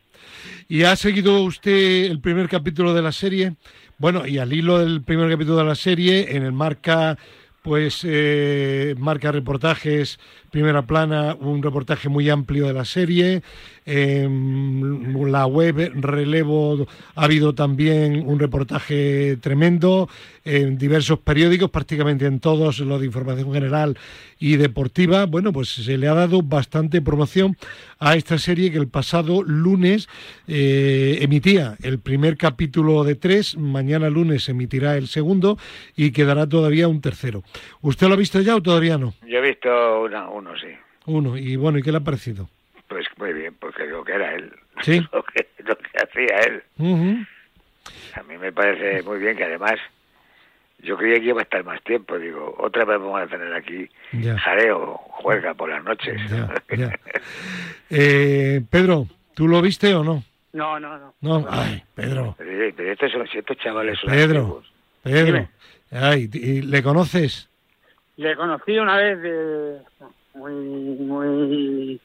[0.66, 3.54] ¿Y ha seguido usted el primer capítulo de la serie?
[3.96, 7.16] Bueno, y al hilo del primer capítulo de la serie, en el marca
[7.62, 10.20] pues eh, marca reportajes,
[10.56, 13.42] primera plana, un reportaje muy amplio de la serie.
[13.84, 20.08] En la web Relevo ha habido también un reportaje tremendo
[20.46, 23.98] en diversos periódicos, prácticamente en todos los de información general
[24.38, 25.26] y deportiva.
[25.26, 27.56] Bueno, pues se le ha dado bastante promoción
[27.98, 30.08] a esta serie que el pasado lunes
[30.48, 35.58] eh, emitía el primer capítulo de tres, mañana lunes emitirá el segundo
[35.96, 37.42] y quedará todavía un tercero.
[37.82, 39.14] ¿Usted lo ha visto ya o todavía no?
[39.26, 40.08] Yo he visto
[40.46, 40.68] uno, sí.
[41.06, 42.48] Uno, y bueno, ¿y qué le ha parecido?
[42.88, 44.52] Pues muy bien, porque lo que era él.
[44.82, 45.00] Sí.
[45.12, 45.46] lo, que,
[46.02, 46.62] hacía él.
[48.14, 49.74] A mí me parece muy bien que además
[50.82, 53.88] Yo creía que iba a estar más tiempo, digo, otra vez vamos a tener aquí
[54.12, 54.38] Ya.
[54.38, 56.20] jareo, juega por las noches.
[56.30, 56.90] Ya, ya.
[57.90, 60.22] Eh, Pedro, ¿tú lo viste o no?
[60.52, 61.14] No, no, no.
[61.20, 64.72] No, ay, Pedro, Pero, pero estos son estos chavales son Pedro, antiguos.
[65.02, 65.24] Pedro.
[65.26, 65.48] Dime.
[65.92, 67.48] Ay, ¿y ¿le conoces?
[68.16, 69.78] Le conocí una vez de
[70.36, 72.00] muy, muy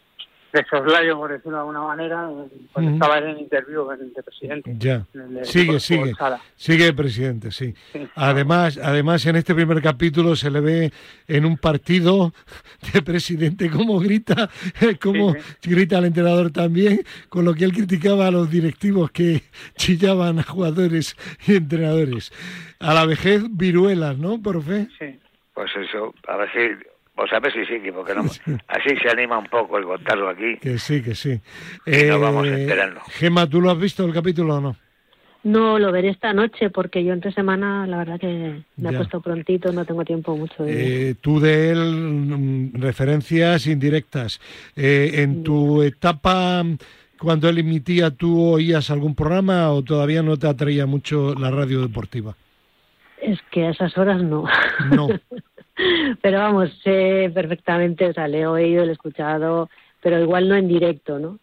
[0.54, 2.30] de soslayo, por decirlo de alguna manera,
[2.74, 4.76] cuando estaba en el interview en el de presidente.
[4.78, 5.06] Ya.
[5.14, 6.14] el Sigue, por- sigue.
[6.14, 6.42] sala.
[6.58, 7.74] Sigue presidente, sí.
[7.94, 8.06] Sí.
[8.16, 10.92] Además, además en este primer capítulo se le ve
[11.30, 12.34] en un partido
[12.94, 14.50] de presidente cómo grita,
[15.02, 19.44] cómo Sí, grita al entrenador también, con lo que él criticaba a los directivos que
[19.78, 21.16] chillaban a jugadores
[21.48, 22.30] y entrenadores.
[22.82, 24.90] A la vejez viruelas, ¿no, profe?
[25.00, 25.18] Sí.
[25.54, 26.60] Pues eso, a ver si,
[27.16, 30.58] pues a ver si sigue, porque no, así se anima un poco el contarlo aquí.
[30.58, 31.40] Que sí, que sí.
[31.86, 33.02] Y nos vamos enterando.
[33.10, 34.76] Gema, ¿tú lo has visto el capítulo o no?
[35.44, 39.22] No, lo veré esta noche porque yo entre semana la verdad que me he puesto
[39.22, 41.10] prontito, no tengo tiempo mucho de...
[41.10, 44.40] Eh, tú de él, mm, referencias indirectas.
[44.76, 46.64] Eh, ¿En tu etapa,
[47.18, 51.82] cuando él emitía, tú oías algún programa o todavía no te atraía mucho la radio
[51.82, 52.36] deportiva?
[53.20, 54.46] Es que a esas horas no.
[54.92, 55.08] No.
[56.22, 59.70] pero vamos, sé perfectamente, o sea, le he oído, le he escuchado,
[60.02, 61.40] pero igual no en directo, ¿no?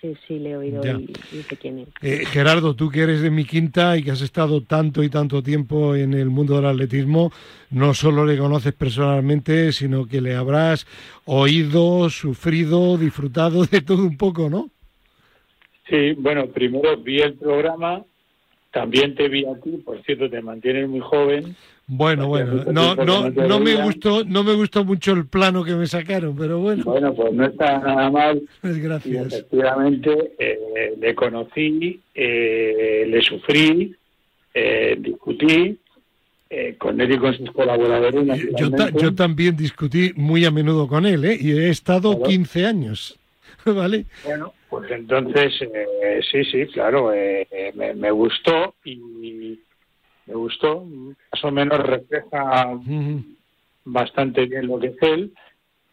[0.00, 0.94] Sí, sí, le he oído Ya.
[0.94, 1.88] y, y sé quién es.
[2.02, 5.44] Eh, Gerardo, tú que eres de mi quinta y que has estado tanto y tanto
[5.44, 7.30] tiempo en el mundo del atletismo,
[7.70, 10.86] no solo le conoces personalmente, sino que le habrás
[11.24, 14.70] oído, sufrido, disfrutado de todo un poco, ¿no?
[15.88, 18.02] Sí, bueno, primero vi el programa,
[18.72, 21.54] también te vi a ti, por cierto, te mantienes muy joven.
[21.94, 25.86] Bueno, bueno, no, no, no me gustó, no me gustó mucho el plano que me
[25.86, 28.40] sacaron, pero bueno, Bueno, pues no está nada mal.
[28.62, 29.26] pues Y gracias.
[29.34, 33.94] efectivamente eh, le conocí, eh, le sufrí,
[34.54, 35.76] eh, discutí
[36.48, 38.24] eh, con él y con sus colaboradores.
[38.58, 41.36] Yo, ta- yo también discutí muy a menudo con él, ¿eh?
[41.38, 42.24] Y he estado Claro.
[42.30, 43.18] 15 años,
[43.66, 44.06] ¿vale?
[44.24, 49.58] Bueno, pues entonces, eh, sí, sí, claro, eh, me, me gustó y
[50.26, 52.78] me gustó, más o menos refleja
[53.84, 55.32] bastante bien lo que es él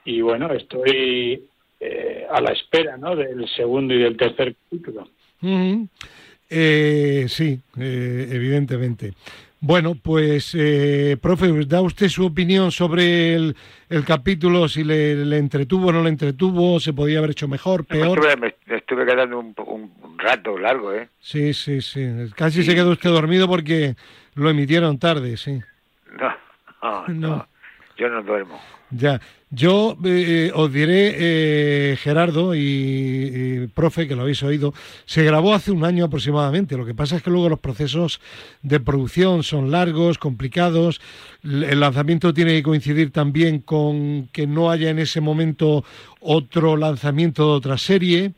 [0.06, 1.48] y bueno, estoy
[1.80, 3.16] eh, a la espera ¿no?
[3.16, 5.08] del segundo y del tercer capítulo.
[6.50, 9.14] Eh, sí, eh, evidentemente.
[9.62, 13.56] Bueno, pues, eh, profe, ¿da usted su opinión sobre el,
[13.90, 14.70] el capítulo?
[14.70, 18.18] Si le, le entretuvo o no le entretuvo, se podía haber hecho mejor, Me peor.
[18.20, 21.10] estuve, me- estuve quedando un, rato largo, ¿eh?
[21.20, 22.06] Sí, sí, sí.
[22.36, 23.96] Casi se quedó usted dormido porque
[24.36, 25.60] lo emitieron tarde, sí.
[26.20, 26.34] No,
[26.82, 27.28] no, No.
[27.38, 27.48] no.
[27.98, 28.60] Yo no duermo.
[28.92, 29.22] Ya,
[29.52, 34.74] yo eh, os diré, eh, Gerardo y, y profe, que lo habéis oído,
[35.06, 36.76] se grabó hace un año aproximadamente.
[36.76, 38.20] Lo que pasa es que luego los procesos
[38.64, 41.02] de producción son largos, complicados.
[41.44, 45.84] El lanzamiento tiene que coincidir también con que no haya en ese momento
[46.20, 48.34] otro lanzamiento de otra serie.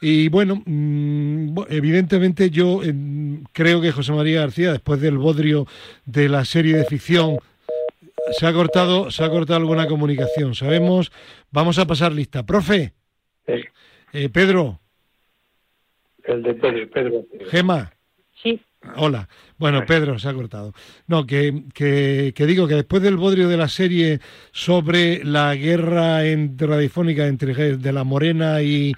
[0.00, 2.80] Y bueno, mm, evidentemente yo
[3.52, 5.66] creo que José María García, después del bodrio
[6.06, 7.38] de la serie de ficción,
[8.30, 10.54] se ha cortado, se ha cortado alguna comunicación.
[10.54, 11.12] Sabemos,
[11.50, 12.44] vamos a pasar lista.
[12.44, 12.92] Profe,
[13.46, 13.68] El,
[14.12, 14.80] eh, Pedro,
[16.24, 17.24] el de Pedro, Pedro.
[17.50, 17.92] Gema,
[18.42, 18.60] Sí,
[18.96, 19.28] hola.
[19.56, 20.72] Bueno, Pedro, se ha cortado.
[21.06, 24.18] No, que, que, que digo que después del bodrio de la serie
[24.50, 28.92] sobre la guerra entre, radiofónica entre de la Morena y,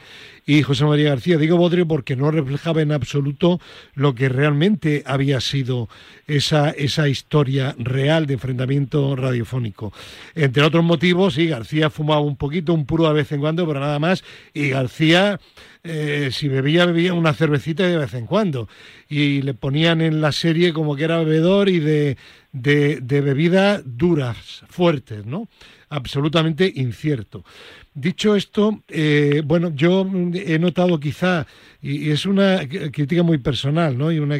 [0.46, 3.60] y José María García, digo bodrio porque no reflejaba en absoluto
[3.94, 5.88] lo que realmente había sido
[6.26, 9.92] esa, esa historia real de enfrentamiento radiofónico.
[10.34, 13.80] Entre otros motivos, sí, García fumaba un poquito, un puro de vez en cuando, pero
[13.80, 15.40] nada más, y García,
[15.86, 18.68] eh, si bebía, bebía una cervecita de vez en cuando,
[19.06, 22.16] y le ponían en la serie como que era bebedor y de,
[22.52, 25.46] de, bebidas duras, fuertes, ¿no?
[25.90, 27.44] Absolutamente incierto.
[27.92, 31.46] Dicho esto, eh, bueno, yo he notado quizá,
[31.82, 34.10] y, es una crítica muy personal, ¿no?
[34.10, 34.38] Y una,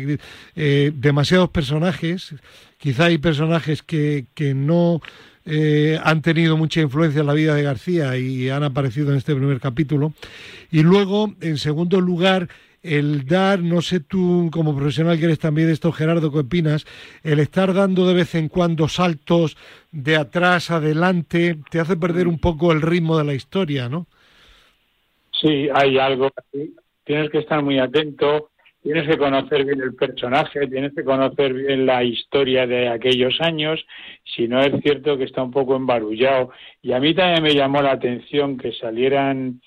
[0.56, 2.34] eh, demasiados personajes,
[2.78, 5.02] quizá hay personajes que, que no
[5.46, 9.34] eh, han tenido mucha influencia en la vida de García y han aparecido en este
[9.34, 10.12] primer capítulo.
[10.70, 12.48] Y luego, en segundo lugar,
[12.82, 16.86] el dar, no sé tú como profesional que eres también de esto, Gerardo, ¿qué opinas?
[17.22, 19.56] El estar dando de vez en cuando saltos
[19.90, 24.06] de atrás adelante te hace perder un poco el ritmo de la historia, ¿no?
[25.40, 26.30] Sí, hay algo.
[27.04, 28.50] Tienes que estar muy atento,
[28.84, 33.82] tienes que conocer bien el personaje, tienes que conocer bien la historia de aquellos años,
[34.22, 36.50] si no es cierto que está un poco embarullado.
[36.82, 39.62] Y a mí también me llamó la atención que salieran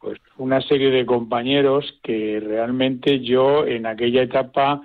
[0.00, 4.82] pues una serie de compañeros que realmente yo en aquella etapa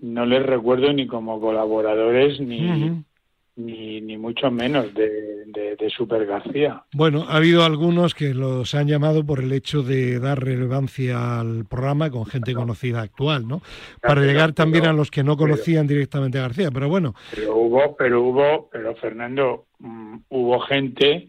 [0.00, 3.04] no les recuerdo ni como colaboradores ni.
[3.56, 6.82] Ni, ni mucho menos de, de, de Super García.
[6.92, 11.64] Bueno, ha habido algunos que los han llamado por el hecho de dar relevancia al
[11.66, 13.62] programa con gente conocida actual, ¿no?
[14.02, 16.70] Para llegar también pero- a los que no pero- conocían directamente a García.
[16.72, 21.28] Pero bueno, Pero hubo, pero hubo, pero Fernando, mm, hubo gente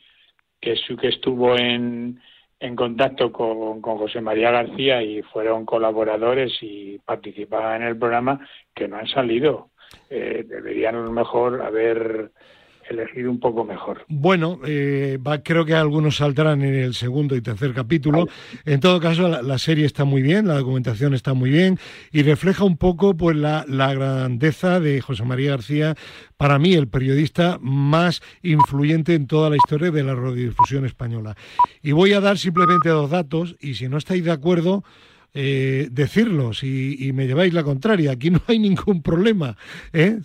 [0.59, 2.19] que, su- que estuvo en,
[2.59, 8.39] en contacto con, con José María García y fueron colaboradores y participaban en el programa
[8.73, 9.69] que no han salido.
[10.09, 12.31] Eh, deberían mejor haber
[12.89, 14.05] elegido un poco mejor.
[14.07, 18.27] Bueno, eh, creo que algunos saldrán en el segundo y tercer capítulo.
[18.65, 21.79] En todo caso, la, serie está muy bien, la documentación está muy bien
[22.11, 25.95] y refleja un poco pues la grandeza de José María García,
[26.37, 31.35] para mí el periodista más influyente en toda la historia de la radiodifusión española.
[31.81, 34.83] Y voy a dar simplemente dos datos y si no estáis de acuerdo,
[35.35, 38.11] eh, decirlos y, me lleváis la contraria.
[38.13, 39.57] Aquí no hay ningún problema.
[39.93, 40.19] ¿eh?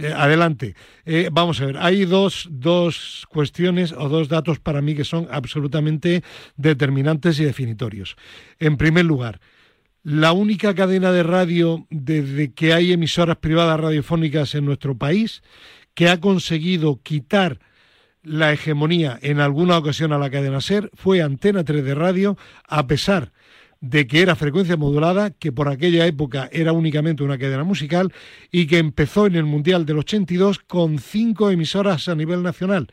[0.00, 0.76] Eh, adelante.
[1.04, 5.26] Eh, vamos a ver, hay dos, dos cuestiones o dos datos para mí que son
[5.30, 6.22] absolutamente
[6.56, 8.16] determinantes y definitorios.
[8.60, 9.40] En primer lugar,
[10.04, 15.42] la única cadena de radio desde que hay emisoras privadas radiofónicas en nuestro país
[15.94, 17.58] que ha conseguido quitar
[18.22, 22.86] la hegemonía en alguna ocasión a la cadena SER fue Antena 3 de radio, a
[22.86, 23.32] pesar
[23.80, 28.12] de que era frecuencia modulada, que por aquella época era únicamente una cadena musical
[28.50, 32.88] y que empezó en el Mundial del 82 con cinco emisoras a nivel nacional.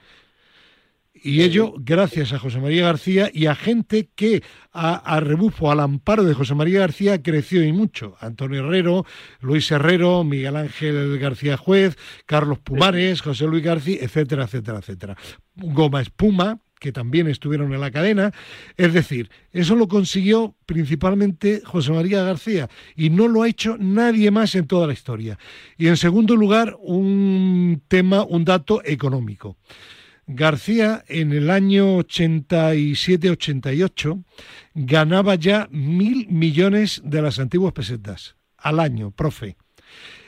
[1.27, 5.79] Y ello gracias a José María García y a gente que a, a rebufo, al
[5.79, 8.15] amparo de José María García, creció y mucho.
[8.19, 9.05] Antonio Herrero,
[9.39, 15.17] Luis Herrero, Miguel Ángel García Juez, Carlos Pumares, José Luis García, etcétera, etcétera, etcétera.
[15.55, 18.31] Goma Espuma, que también estuvieron en la cadena.
[18.77, 24.31] Es decir, eso lo consiguió principalmente José María García y no lo ha hecho nadie
[24.31, 25.38] más en toda la historia.
[25.77, 29.57] Y en segundo lugar, un tema, un dato económico.
[30.27, 34.23] García en el año 87-88
[34.73, 39.55] ganaba ya mil millones de las antiguas pesetas al año, profe.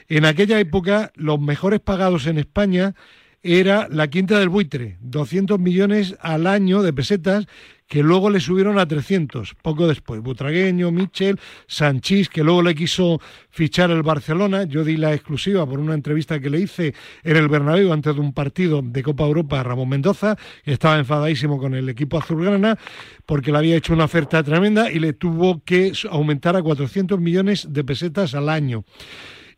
[0.06, 2.94] En aquella época los mejores pagados en España
[3.42, 7.46] era la Quinta del Buitre, 200 millones al año de pesetas,
[7.88, 10.20] que luego le subieron a 300, poco después.
[10.20, 14.64] Butragueño, Michel, Sanchís, que luego le quiso fichar el Barcelona.
[14.64, 18.20] Yo di la exclusiva por una entrevista que le hice en el Bernabéu antes de
[18.20, 22.78] un partido de Copa Europa a Ramón Mendoza, que estaba enfadadísimo con el equipo azulgrana
[23.24, 27.68] porque le había hecho una oferta tremenda y le tuvo que aumentar a 400 millones
[27.70, 28.84] de pesetas al año.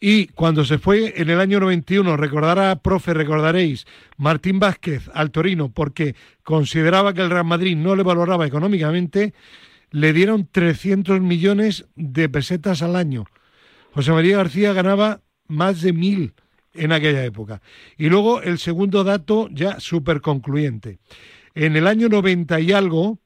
[0.03, 3.87] Y cuando se fue en el año 91, recordará, profe, recordaréis,
[4.17, 9.35] Martín Vázquez al Torino, porque consideraba que el Real Madrid no le valoraba económicamente,
[9.91, 13.27] le dieron 300 millones de pesetas al año.
[13.93, 16.33] José María García ganaba más de mil
[16.73, 17.61] en aquella época.
[17.99, 20.99] Y luego el segundo dato ya súper concluyente.
[21.55, 23.19] En el año 90 y algo,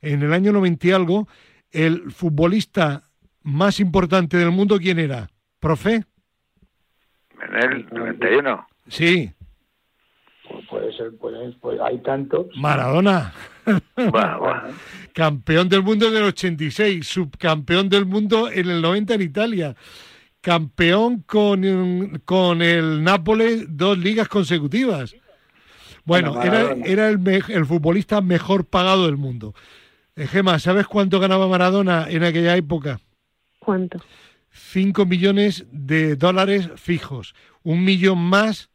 [0.00, 1.28] en el año 90 y algo,
[1.72, 3.10] el futbolista
[3.42, 5.28] más importante del mundo, ¿quién era?
[5.60, 6.04] ¿Profe?
[7.40, 8.66] En el 91.
[8.88, 9.30] Sí,
[10.48, 12.46] Pues puede ser, puede, pues hay tantos.
[12.56, 13.32] Maradona.
[13.96, 14.62] Bueno, bueno.
[15.12, 19.76] Campeón del mundo en el 86, subcampeón del mundo en el 90 en Italia,
[20.40, 25.16] campeón con, con el Nápoles dos ligas consecutivas.
[26.04, 29.52] Bueno, Bueno, era, era el, me- el futbolista mejor pagado del mundo.
[30.14, 33.00] Eh, Gema, ¿sabes cuánto ganaba Maradona en aquella época?
[33.58, 33.98] ¿Cuánto?
[34.56, 38.70] 5 millones de dólares fijos, un millón más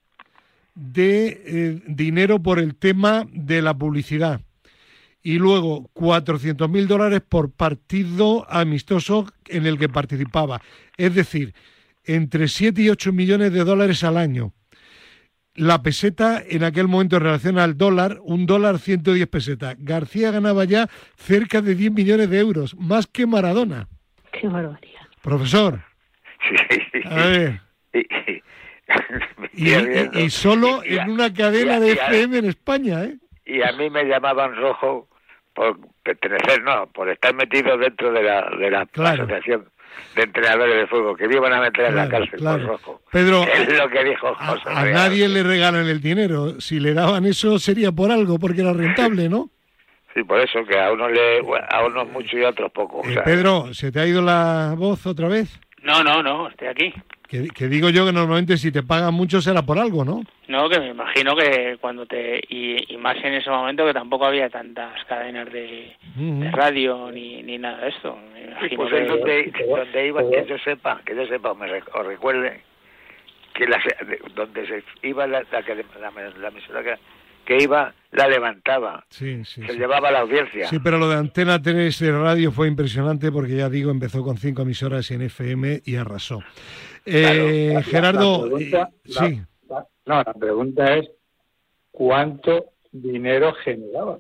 [0.76, 4.42] de eh, dinero por el tema de la publicidad
[5.24, 10.62] y luego 400 mil dólares por partido amistoso en el que participaba.
[10.98, 11.54] Es decir,
[12.04, 14.54] entre 7 y 8 millones de dólares al año.
[15.54, 19.76] La peseta en aquel momento en relación al dólar, un dólar 110 pesetas.
[19.80, 23.90] García ganaba ya cerca de 10 millones de euros, más que Maradona.
[24.32, 24.91] Qué barbaridad.
[25.22, 25.80] Profesor,
[26.50, 27.02] Sí.
[27.06, 27.62] a ver.
[29.54, 33.16] Y, Y, y- y solo Y en una cadena de FM en España, ¿eh?
[33.46, 35.08] y a mí me llamaban rojo
[35.54, 39.24] por pertenecer, no, por estar metido dentro de la, de la Claro.
[39.24, 39.66] asociación
[40.16, 42.60] de entrenadores de fútbol, que me iban a meter en la cárcel claro.
[42.60, 43.02] por rojo.
[43.12, 46.60] Pedro, Es lo que dijo a, José a nadie le regalan el dinero.
[46.62, 49.50] Si le daban eso sería por algo, porque era rentable, ¿no?
[50.14, 52.98] Sí, por eso, que a unos le, a unos mucho y a otros poco.
[53.00, 55.60] o Eh, sea, Pedro, ¿se te ha ido la voz otra vez?
[55.84, 56.94] No, no, no, estoy aquí.
[57.28, 60.22] Que, que digo yo que normalmente si te pagan mucho será por algo, ¿no?
[60.50, 62.42] No, que me imagino que cuando te.
[62.50, 65.96] Y, más en ese momento que tampoco había tantas cadenas de,
[66.52, 68.18] radio ni, ni nada de esto.
[68.34, 72.62] Me pues que, donde, donde iba, que yo sepa, que yo sepa, me o recuerde,
[73.54, 73.82] que la,
[74.36, 76.96] donde se iba la, la, la, la emisora que,
[77.46, 79.06] que iba la levantaba.
[79.10, 80.68] Sí, sí, se llevaba la audiencia.
[80.68, 84.38] Sí, pero lo de Antena 3 de radio fue impresionante porque ya digo, empezó con
[84.38, 86.40] cinco emisoras en FM y arrasó.
[87.06, 88.50] Eh, Gerardo,
[89.06, 89.42] sí.
[90.06, 91.10] no, la pregunta es
[91.92, 94.18] ¿cuánto dinero generaba?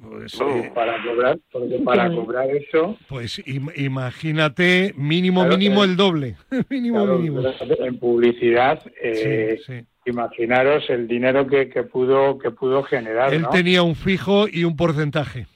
[0.00, 2.96] Pues, eh, para cobrar, porque para cobrar eso.
[3.08, 6.36] Pues imagínate, mínimo, mínimo el doble.
[6.70, 7.42] mínimo, mínimo.
[7.60, 9.58] En publicidad, eh,
[10.08, 13.32] imaginaros el dinero que, pudo que pudo generar.
[13.32, 15.46] Él tenía un fijo y un porcentaje.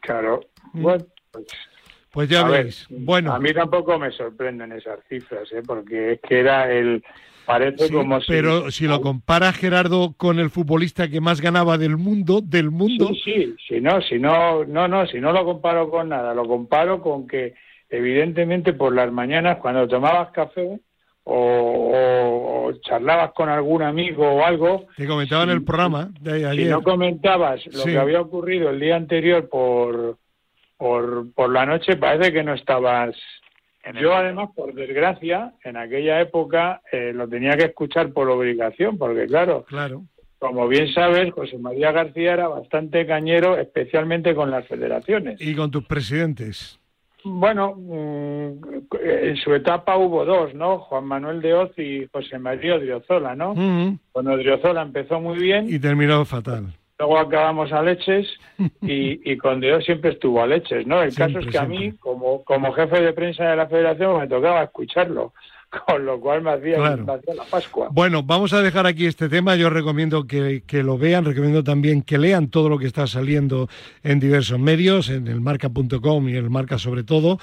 [0.00, 0.40] Claro.
[0.72, 0.82] Mm.
[0.82, 1.46] Bueno, pues,
[2.10, 2.86] pues, ya veis.
[2.90, 3.32] bueno.
[3.32, 5.62] A mí tampoco me sorprenden esas cifras, ¿eh?
[5.66, 7.02] porque es que era el
[7.44, 8.26] Parece como si...
[8.28, 13.08] Pero si lo compara Gerardo con el futbolista que más ganaba del mundo, del mundo...
[13.08, 16.46] Sí, sí, si no, si no, no, no, si no lo comparo con nada, lo
[16.46, 17.54] comparo con que
[17.90, 20.80] evidentemente por las mañanas cuando tomabas café
[21.24, 24.86] o, charlabas con algún amigo o algo...
[24.96, 26.66] Te comentaba en el programa de ayer.
[26.66, 30.18] Si no comentabas lo que había ocurrido el día anterior por,
[30.76, 33.14] por, por la noche, parece que no estabas
[34.00, 39.26] yo además, por desgracia, en aquella época eh, lo tenía que escuchar por obligación, porque
[39.26, 40.04] claro, claro,
[40.38, 45.40] como bien sabes, José María García era bastante cañero, especialmente con las federaciones.
[45.40, 46.78] ¿Y con tus presidentes?
[47.24, 50.78] Bueno, mm, en su etapa hubo dos, ¿no?
[50.78, 53.54] Juan Manuel de Oz y José María Odriozola, ¿no?
[54.12, 55.66] Cuando Odriozola empezó muy bien.
[55.68, 56.74] Y terminó fatal.
[56.98, 58.28] Luego acabamos a leches
[58.82, 61.02] y, con Dios siempre estuvo a leches, ¿no?
[61.02, 64.28] El caso es que a mí, como, como jefe de prensa de la federación, me
[64.28, 65.32] tocaba escucharlo
[65.86, 67.88] con lo cual me hacía, la Pascua.
[67.90, 69.56] Bueno, vamos a dejar aquí este tema.
[69.56, 73.68] Yo recomiendo que, que, lo vean, recomiendo también que lean todo lo que está saliendo
[74.02, 77.38] en diversos medios, en el marca.com y el marca sobre todo.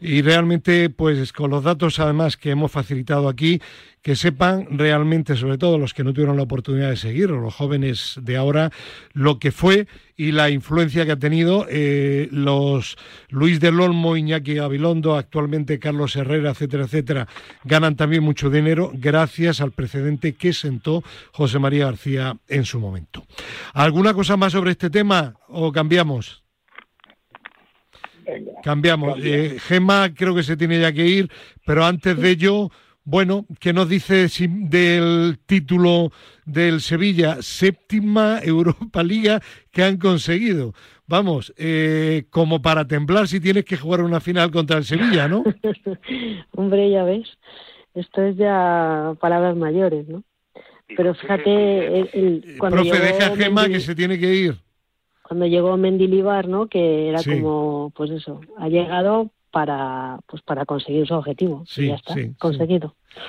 [0.00, 3.60] Y realmente, pues con los datos además que hemos facilitado aquí,
[4.00, 8.14] que sepan realmente, sobre todo los que no tuvieron la oportunidad de seguirlo, los jóvenes
[8.22, 8.70] de ahora,
[9.12, 12.96] lo que fue y la influencia que ha tenido eh, los
[13.28, 17.28] Luis del Olmo, Iñaki Gabilondo, actualmente Carlos Herrera, etcétera, etcétera,
[17.64, 23.26] ganan también mucho dinero gracias al precedente que sentó José María García en su momento.
[23.74, 26.47] ¿Alguna cosa más sobre este tema o cambiamos?
[28.62, 29.18] Cambiamos.
[29.22, 31.30] Eh, Gema creo que se tiene ya que ir,
[31.64, 32.70] pero antes de ello,
[33.04, 36.10] bueno, ¿qué nos dice del título
[36.44, 37.38] del Sevilla?
[37.40, 40.74] Séptima Europa Liga que han conseguido.
[41.06, 45.42] Vamos, eh, como para temblar si tienes que jugar una final contra el Sevilla, ¿no?
[46.52, 47.26] Hombre, ya ves,
[47.94, 50.22] esto es ya palabras mayores, ¿no?
[50.96, 54.67] Pero fíjate, el, cuando Profe, deja a Gema que se tiene que ir
[55.28, 56.68] cuando llegó Mendilibar, ¿no?
[56.68, 61.64] Que era como, pues eso, ha llegado para, pues para conseguir su objetivo.
[61.66, 62.94] Sí, y ya está, conseguido.
[63.12, 63.20] Sí,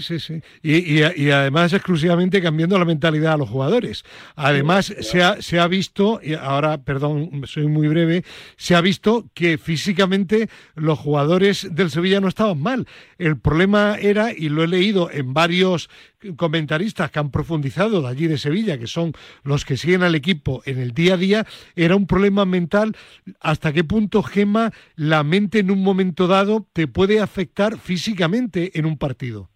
[0.00, 0.40] sí, sí.
[0.62, 4.04] Y, y, además exclusivamente cambiando la mentalidad a los jugadores.
[4.34, 8.24] Además, se, ha, se ha visto, y ahora, perdón, soy muy breve,
[8.56, 12.86] se ha visto que físicamente los jugadores del Sevilla no estaban mal.
[13.18, 15.90] El problema era, y lo he leído en varios
[16.36, 19.12] comentaristas que han profundizado de allí de Sevilla, que son
[19.42, 22.96] los que siguen al equipo en el día a día, era un problema mental.
[23.40, 28.86] ¿Hasta qué punto, Gema, la mente en un momento dado te puede afectar físicamente en
[28.86, 29.50] un partido?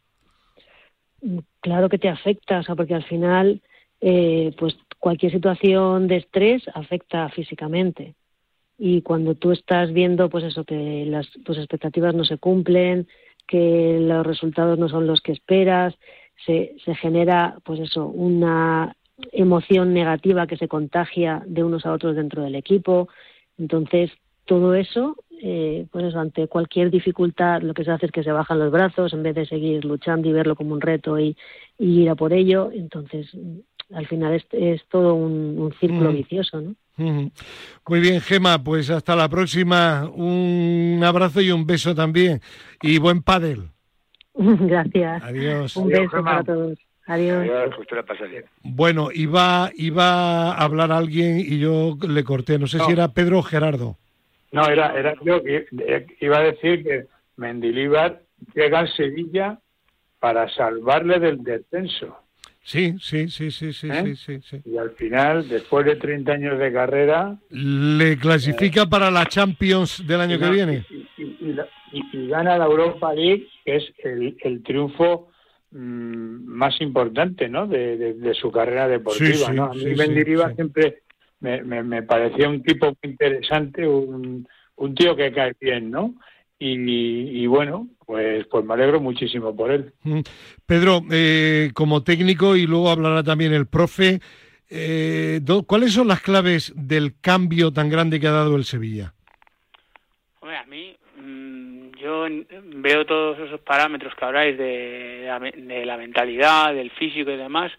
[1.60, 3.60] Claro que te afecta, o sea, porque al final,
[4.00, 8.14] eh, pues cualquier situación de estrés afecta físicamente.
[8.78, 13.08] Y cuando tú estás viendo, pues eso, que las tus expectativas no se cumplen,
[13.46, 15.94] que los resultados no son los que esperas,
[16.46, 18.94] se, se genera, pues eso, una
[19.32, 23.08] emoción negativa que se contagia de unos a otros dentro del equipo.
[23.58, 24.12] Entonces,
[24.44, 28.58] todo eso eh, pues ante cualquier dificultad lo que se hace es que se bajan
[28.58, 31.36] los brazos en vez de seguir luchando y verlo como un reto y,
[31.78, 32.70] ir a por ello.
[32.72, 33.28] Entonces,
[33.94, 36.14] al final es, es todo un, círculo mm.
[36.14, 36.74] vicioso, ¿no?
[36.98, 40.10] Muy bien, Gema, pues hasta la próxima.
[40.12, 42.40] Un abrazo y un beso también.
[42.82, 43.70] Y buen pádel.
[44.34, 45.22] Gracias.
[45.22, 45.76] Adiós.
[45.76, 46.78] Un beso para todos.
[47.06, 47.48] Adiós.
[48.62, 52.58] Bueno, iba, iba a hablar alguien y yo le corté.
[52.58, 53.96] No sé si era Pedro o Gerardo.
[54.52, 55.66] No, era, era yo que
[56.20, 58.22] iba a decir que Mendilíbar
[58.54, 59.58] llega a Sevilla
[60.18, 62.16] para salvarle del descenso.
[62.62, 64.14] Sí, sí, sí, sí, sí, ¿Eh?
[64.14, 67.38] sí, sí, Y al final, después de 30 años de carrera...
[67.48, 70.84] Le clasifica para la Champions del año que viene.
[71.92, 75.30] Y, gana la Europa League, que es el, el triunfo
[75.70, 77.66] mm, más importante ¿no?
[77.66, 79.50] de, su carrera deportiva.
[79.50, 79.64] ¿no?
[79.64, 81.04] A mí Mendiriva siempre
[81.40, 86.14] me, me, parecía un tipo muy interesante, un, un tío que cae bien, ¿no?
[86.60, 89.92] Y, bueno, pues, pues me alegro muchísimo por él.
[90.02, 90.20] Mm.
[90.66, 94.18] Pedro, eh, como técnico, y luego hablará también el profe,
[94.68, 99.14] eh, ¿cuáles son las claves del cambio tan grande que ha dado el Sevilla?
[100.42, 102.26] a mí, mm, yo
[102.76, 107.70] veo todos esos parámetros que habláis de, de la mentalidad, del físico y demás,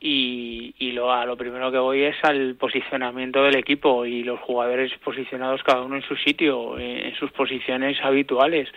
[0.00, 4.40] y, y lo, a lo primero que voy es al posicionamiento del equipo y los
[4.40, 8.68] jugadores posicionados cada uno en su sitio, en, sus posiciones habituales,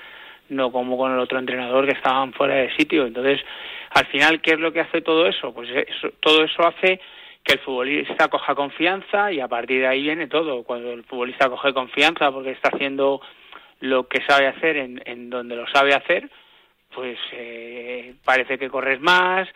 [0.49, 3.05] no como con el otro entrenador que estaban fuera de sitio.
[3.05, 3.41] Entonces,
[3.91, 5.53] al final, ¿qué es lo que hace todo eso?
[5.53, 5.69] Pues
[6.21, 6.99] todo eso hace
[7.43, 10.63] que el futbolista coja confianza y a partir de ahí viene todo.
[10.63, 13.21] Cuando el futbolista coge confianza porque está haciendo
[13.81, 16.29] lo que sabe hacer en, en donde lo sabe hacer,
[16.93, 19.47] pues eh, parece que corres más,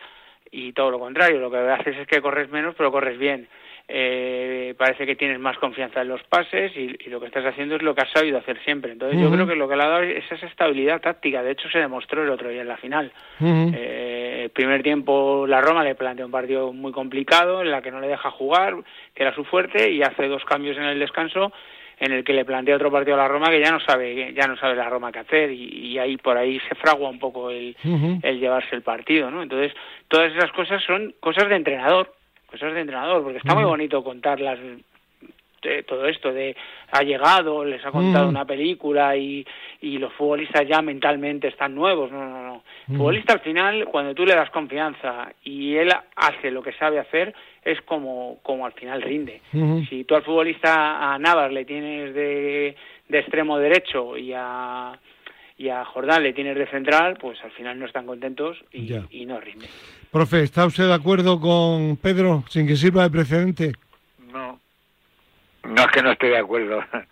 [0.54, 3.48] y todo lo contrario, lo que haces es que corres menos pero corres bien.
[3.86, 7.82] Eh, parece que tienes más confianza en los pases y, lo que estás haciendo es
[7.82, 8.92] lo que has sabido hacer siempre.
[8.92, 11.42] Entonces yo creo que lo que le ha dado es esa estabilidad táctica.
[11.42, 13.12] De hecho se demostró el otro día en la final.
[13.42, 17.90] eh, el primer tiempo la Roma le plantea un partido muy complicado en la que
[17.90, 18.76] no le deja jugar,
[19.14, 21.52] que era su fuerte, y hace dos cambios en el descanso
[21.98, 24.46] en el que le plantea otro partido a la Roma que ya no sabe ya
[24.46, 27.76] no sabe la Roma qué hacer y, ahí por ahí se fragua un poco el,
[28.22, 29.72] el llevarse el partido no entonces
[30.08, 32.12] todas esas cosas son cosas de entrenador
[32.46, 34.58] cosas de entrenador porque está muy bonito contarlas
[35.86, 36.56] todo esto de
[36.90, 39.46] ha llegado, les ha contado una película y,
[39.80, 42.12] y los futbolistas ya mentalmente están nuevos.
[42.12, 42.62] No, no, no.
[42.86, 47.34] Futbolista al final, cuando tú le das confianza y él hace lo que sabe hacer,
[47.64, 49.40] es como, como al final rinde.
[49.88, 52.76] Si tú al futbolista, a Navas le tienes de,
[53.08, 54.92] de extremo derecho y a,
[55.56, 59.24] y a Jordán le tienes de central, pues al final no están contentos y, y
[59.24, 59.66] no rinde.
[60.12, 63.72] Profe, ¿está usted de acuerdo con Pedro sin que sirva de precedente?
[64.30, 64.60] No,
[65.64, 66.84] no es que no estoy de acuerdo.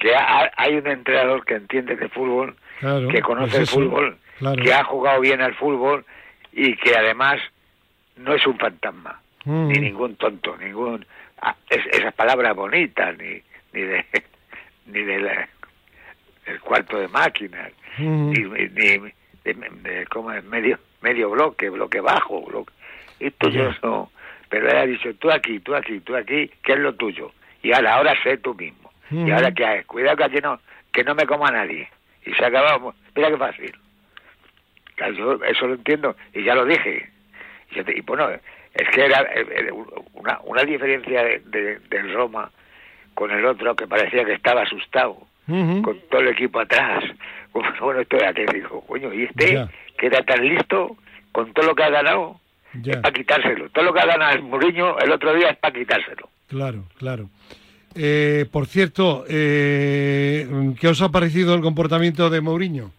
[0.00, 4.16] Que hay un entrenador que entiende de fútbol, que conoce el fútbol,
[4.62, 6.06] que ha jugado bien al fútbol
[6.52, 7.38] y que además
[8.16, 9.82] no es un fantasma ni mm.
[9.82, 11.04] ningún tonto, ningún
[11.42, 13.42] ah, es, esas palabras bonitas, ni
[13.72, 14.04] ni de
[14.86, 15.46] ni de
[16.46, 18.30] el cuarto de máquinas, mm.
[18.30, 19.12] ni, ni
[19.44, 22.72] de, como es medio medio bloque, bloque bajo, bloque,
[23.18, 24.10] esto yo no,
[24.48, 27.32] pero él ha dicho tú aquí, tú aquí, tú aquí, ¿qué es lo tuyo?
[27.62, 28.90] Y ahora, ahora sé tú mismo.
[29.10, 30.60] Y ahora que hay, cuidado que aquí no,
[30.92, 31.88] que no me coma nadie.
[32.24, 33.72] Y se acabó, mira qué fácil.
[35.48, 37.10] eso lo entiendo y ya lo dije.
[37.72, 38.28] Y, y bueno,
[38.74, 39.26] es que era,
[40.14, 42.50] una, una diferencia de, del Roma
[43.14, 47.04] con el otro que parecía que estaba asustado, con todo el equipo atrás.
[47.52, 49.66] Bueno, esto era que dijo, coño, y este
[49.98, 50.96] que era tan listo
[51.32, 52.38] con todo lo que ha ganado,
[52.84, 53.68] es para quitárselo.
[53.70, 56.28] Todo lo que ha ganado el Mourinho el otro día es para quitárselo.
[56.50, 57.30] Claro, claro.
[57.94, 60.44] Eh, por cierto, eh,
[60.80, 62.90] ¿qué os ha parecido el comportamiento de Mourinho?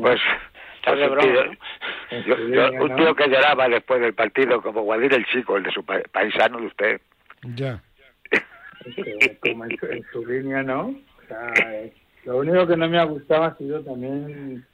[0.00, 0.20] Pues
[2.80, 6.58] un tío que lloraba después del partido, como Guadir el chico, el de su paisano
[6.58, 7.00] de usted.
[7.54, 7.82] Ya.
[9.42, 10.94] como en su, línea, ¿no?
[12.24, 14.64] lo único que no me ha gustado ha sido también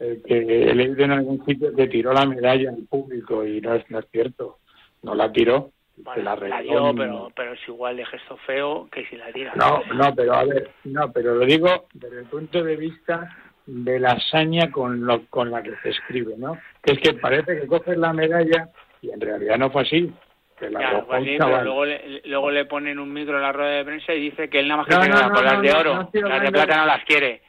[0.00, 3.88] que he leído en algún sitio que tiró la medalla al público y no es,
[3.88, 4.58] no es cierto.
[5.02, 5.70] No la tiró.
[6.16, 9.52] La, dio, pero, pero es igual de gesto feo que si la tira.
[9.54, 13.28] No, no, pero a ver, no, pero lo digo desde el punto de vista
[13.66, 16.58] de la hazaña con, lo, con la que se escribe, ¿no?
[16.82, 18.68] Que es que parece que coges la medalla
[19.00, 20.12] y en realidad no fue así.
[20.58, 23.84] Que la pues pero luego le, luego le ponen un micro en la rueda de
[23.84, 26.76] prensa y dice que él nada más que tiene las de oro, las de plata
[26.76, 27.42] no las quiere.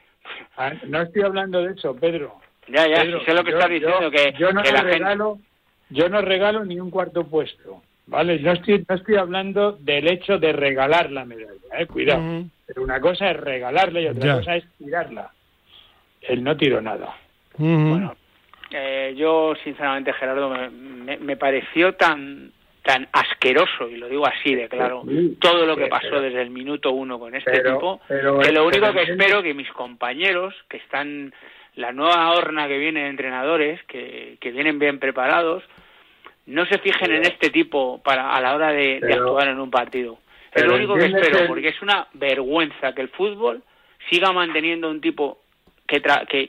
[0.56, 2.40] Ah, no estoy hablando de eso, Pedro.
[2.68, 5.38] Ya, ya, sé lo que estás diciendo, que, yo no la regalo,
[5.90, 8.38] Yo no regalo ni un cuarto puesto, ¿vale?
[8.40, 11.86] No estoy, no estoy hablando del hecho de regalar la medalla, ¿eh?
[11.86, 12.44] Cuidado.
[12.66, 15.30] Pero una cosa es regalarla y otra cosa es tirarla
[16.28, 17.16] él no tiró nada.
[17.56, 18.16] Bueno,
[18.70, 22.50] eh, yo sinceramente Gerardo me, me, pareció tan
[22.82, 25.04] tan asqueroso y lo digo así de claro
[25.40, 29.04] todo lo que pasó desde el minuto uno con este tipo que lo único que
[29.04, 31.32] espero que mis compañeros que están
[31.76, 35.62] la nueva horna que viene de entrenadores que, que vienen bien preparados
[36.46, 39.70] no se fijen en este tipo para a la hora de, de actuar en un
[39.70, 40.18] partido
[40.54, 43.62] es lo único que espero porque es una vergüenza que el fútbol
[44.10, 45.40] siga manteniendo un tipo
[45.86, 46.00] que,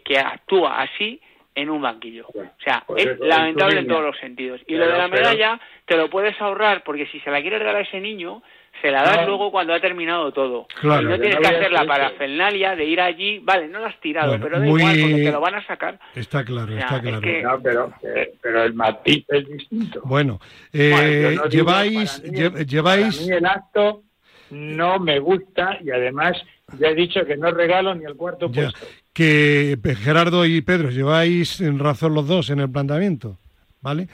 [0.03, 1.19] que, actúa así
[1.55, 2.27] en un banquillo.
[2.27, 4.61] O sea, es lamentable en todos los sentidos.
[4.67, 7.75] Y lo de la medalla te lo puedes ahorrar porque si se la quieres dar
[7.75, 8.43] a ese niño,
[8.81, 10.67] se la das luego cuando ha terminado todo.
[10.79, 13.99] Claro, y no tienes que hacer la parafernalia de ir allí, vale, no lo has
[13.99, 15.99] tirado, pero da igual, porque te lo van a sacar.
[16.15, 17.21] Está claro, está claro.
[17.43, 20.01] No, pero, eh, pero el matiz es distinto.
[20.03, 20.39] Bueno,
[20.73, 22.21] eh, lleváis...
[22.23, 23.27] lleváis...
[23.27, 24.03] el acto
[24.51, 26.37] no me gusta y además
[26.79, 28.85] ya he dicho que no regalo ni el cuarto puesto.
[29.13, 33.37] Que Gerardo y Pedro, lleváis en razón los dos en el planteamiento.
[33.85, 34.07] ¿Vale?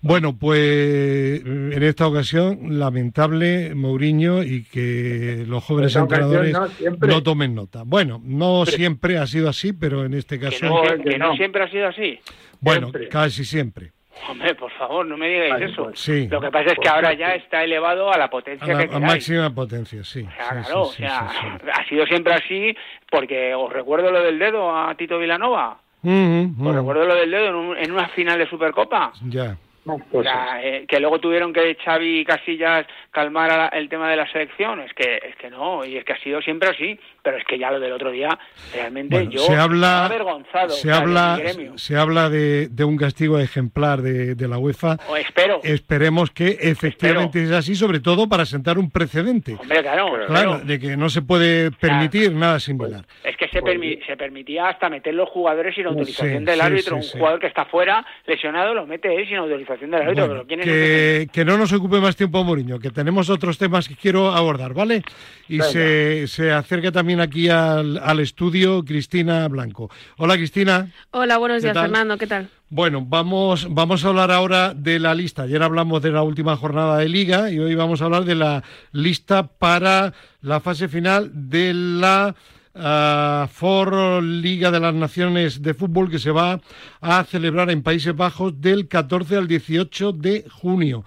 [0.00, 6.52] Bueno, pues en esta ocasión, lamentable Mourinho y que los jóvenes entrenadores
[6.98, 7.84] no, tomen nota.
[7.86, 10.66] Bueno, no siempre ha sido así, pero en este caso.
[11.04, 12.18] Que no, siempre ha sido así.
[12.60, 13.92] Bueno, casi siempre.
[14.28, 15.92] Hombre, por favor, no me digáis eso.
[15.94, 18.98] Sí, Lo que pasa es que ahora ya está elevado a la potencia a la,
[18.98, 20.24] máxima potencia, sí.
[20.24, 21.30] claro, o sea,
[21.72, 22.76] ha sido siempre así
[23.08, 25.78] porque os recuerdo lo del dedo a Tito Vilanova.
[26.04, 29.12] Os recuerdo lo del dedo en, un, en una final de Supercopa.
[29.28, 29.56] Ya.
[29.84, 34.92] Eh, que luego tuvieron que Xavi y Casillas calmar el tema de la selección, es
[34.92, 37.72] que es que no, y es que ha sido siempre así, pero es que ya
[37.72, 38.38] lo del otro día,
[38.72, 40.70] realmente yo se habla, avergonzado.
[40.70, 41.40] Se habla,
[41.74, 44.98] se habla de, un castigo ejemplar de, la UEFA.
[45.08, 45.60] O espero.
[45.64, 49.56] Esperemos que efectivamente sea así, sobre todo para sentar un precedente.
[50.26, 53.04] claro, de que no se puede permitir nada similar.
[53.24, 57.02] Es que se, pues se permitía hasta meter los jugadores sin autorización del árbitro, un
[57.02, 62.16] jugador que está fuera lesionado lo mete él sin autorización que, no nos ocupe más
[62.16, 65.02] tiempo Mourinho, que tenemos otros temas que quiero abordar, ¿vale?
[65.48, 69.90] Y se, se, acerca también aquí al, al, estudio Cristina Blanco.
[70.16, 70.88] Hola Cristina.
[71.10, 72.48] Hola, buenos días Fernando, ¿qué tal?
[72.74, 75.42] Bueno, vamos, vamos a hablar ahora de la lista.
[75.42, 78.62] Ayer hablamos de la última jornada de liga y hoy vamos a hablar de la
[78.92, 82.34] lista para la fase final de la
[82.74, 86.60] uh, For Liga de las Naciones de Fútbol que se va
[87.00, 91.04] a celebrar en Países Bajos del 14 al 18 de junio.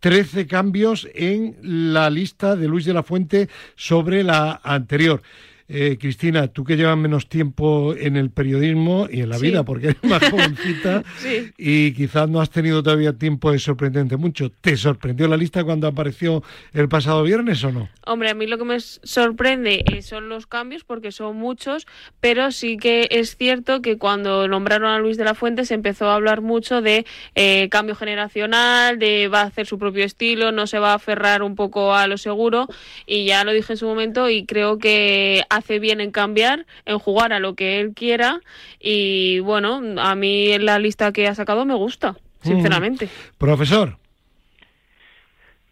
[0.00, 5.22] 13 cambios en la lista de Luis de la Fuente sobre la anterior.
[5.70, 9.88] Eh, Cristina, tú que llevas menos tiempo en el periodismo y en la vida, porque
[9.88, 11.04] eres más jovencita
[11.58, 14.50] y quizás no has tenido todavía tiempo de sorprenderte mucho.
[14.50, 16.42] ¿Te sorprendió la lista cuando apareció
[16.72, 17.90] el pasado viernes o no?
[18.06, 21.86] Hombre, a mí lo que me sorprende eh, son los cambios, porque son muchos,
[22.20, 26.08] pero sí que es cierto que cuando nombraron a Luis de la Fuente se empezó
[26.08, 27.04] a hablar mucho de
[27.34, 31.42] eh, cambio generacional, de va a hacer su propio estilo, no se va a aferrar
[31.42, 32.68] un poco a lo seguro,
[33.06, 36.98] y ya lo dije en su momento y creo que hace bien en cambiar, en
[36.98, 38.40] jugar a lo que él quiera
[38.80, 43.08] y bueno, a mí la lista que ha sacado me gusta, sinceramente.
[43.36, 43.96] Profesor.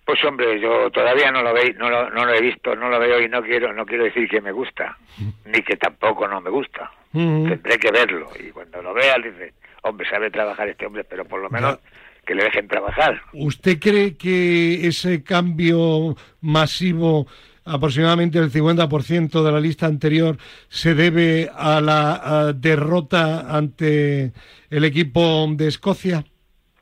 [0.05, 3.01] Pues hombre, yo todavía no lo, ve, no, lo, no lo he visto, no lo
[3.01, 4.97] veo y no quiero no quiero decir que me gusta,
[5.45, 6.93] ni que tampoco no me gusta.
[7.12, 11.41] Tendré que verlo y cuando lo vea dice, hombre, sabe trabajar este hombre, pero por
[11.41, 11.78] lo menos
[12.24, 13.20] que le dejen trabajar.
[13.32, 17.26] ¿Usted cree que ese cambio masivo
[17.66, 20.36] aproximadamente el 50% de la lista anterior
[20.68, 24.32] se debe a la derrota ante
[24.70, 26.24] el equipo de Escocia?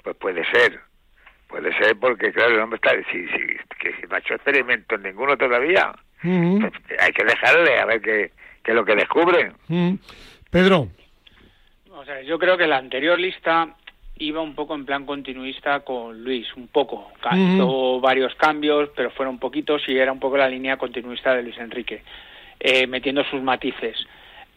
[0.03, 0.79] Pues puede ser,
[1.49, 3.39] puede ser porque claro, el hombre está, si, si,
[3.81, 8.33] que no ha hecho experimentos ninguno todavía, pues, hay que dejarle a ver qué,
[8.63, 9.53] qué es lo que descubre.
[10.51, 10.89] Pedro.
[11.91, 13.77] O sea, yo creo que la anterior lista
[14.19, 17.13] iba un poco en plan continuista con Luis, un poco.
[17.33, 21.59] Hizo varios cambios, pero fueron poquitos y era un poco la línea continuista de Luis
[21.59, 22.03] Enrique,
[22.61, 23.97] eh, metiendo sus matices.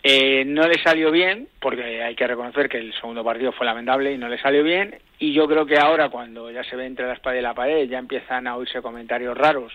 [0.03, 4.13] Eh, no le salió bien, porque hay que reconocer que el segundo partido fue lamentable
[4.13, 4.95] y no le salió bien.
[5.19, 7.89] Y yo creo que ahora, cuando ya se ve entre la espada y la pared,
[7.89, 9.73] ya empiezan a oírse comentarios raros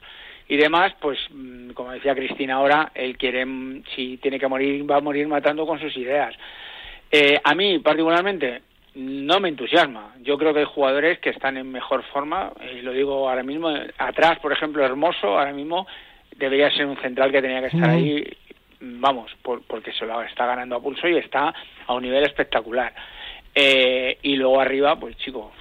[0.49, 4.89] y demás, pues mm, como decía Cristina ahora, él quiere, mm, si tiene que morir,
[4.89, 6.35] va a morir matando con sus ideas.
[7.11, 8.62] Eh, a mí, particularmente,
[8.95, 10.14] no me entusiasma.
[10.20, 13.70] Yo creo que hay jugadores que están en mejor forma, y lo digo ahora mismo,
[13.99, 15.86] atrás, por ejemplo, Hermoso, ahora mismo
[16.36, 18.24] debería ser un central que tenía que estar ahí,
[18.80, 21.55] vamos, porque se lo está ganando a pulso y está
[21.86, 22.93] a un nivel espectacular.
[23.55, 25.53] Eh, y luego arriba, pues chico,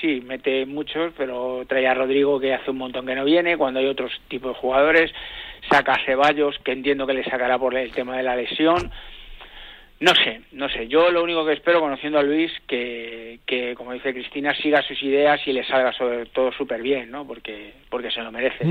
[0.00, 3.80] sí, mete muchos, pero trae a Rodrigo que hace un montón que no viene, cuando
[3.80, 5.12] hay otros tipos de jugadores,
[5.68, 8.90] saca a Ceballos, que entiendo que le sacará por el tema de la lesión,
[10.00, 10.88] no sé, no sé.
[10.88, 15.00] Yo lo único que espero, conociendo a Luis, que, que como dice Cristina, siga sus
[15.02, 17.26] ideas y le salga sobre todo súper bien, ¿no?
[17.26, 18.64] Porque, porque se lo merece,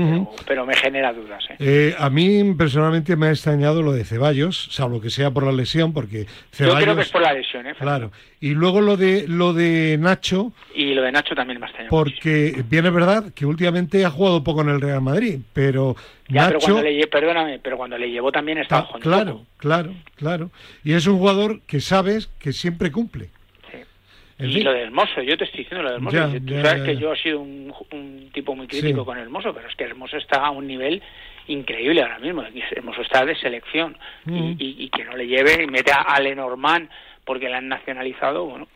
[0.44, 1.44] pero, me genera dudas.
[1.50, 1.56] ¿eh?
[1.60, 1.94] ¿eh?
[1.96, 5.92] a mí personalmente me ha extrañado lo de Ceballos, salvo que sea por la lesión,
[5.92, 6.80] porque Ceballos...
[6.80, 7.74] Yo creo que es por la lesión, ¿eh?
[7.78, 8.10] Claro.
[8.40, 10.52] Y luego lo de lo de Nacho...
[10.74, 11.90] Y lo de Nacho también me ha extrañado.
[11.96, 15.94] Porque bien es verdad que últimamente ha jugado poco en el Real Madrid, pero
[16.30, 20.50] ya, pero cuando le, perdóname, pero cuando le llevó también estaba jugando Claro, claro, claro.
[20.84, 23.30] Y es un jugador que sabes que siempre cumple.
[24.38, 26.40] y lo del Hermoso, yo te estoy diciendo lo del Hermoso.
[26.46, 29.74] Tú sabes que yo he sido un, tipo muy crítico con el Hermoso, pero es
[29.76, 31.02] que Hermoso está a un nivel
[31.48, 32.42] increíble ahora mismo.
[32.70, 36.88] Hermoso está de selección y, que no le lleve y mete a, Lenormand
[37.24, 38.66] porque le han nacionalizado, bueno.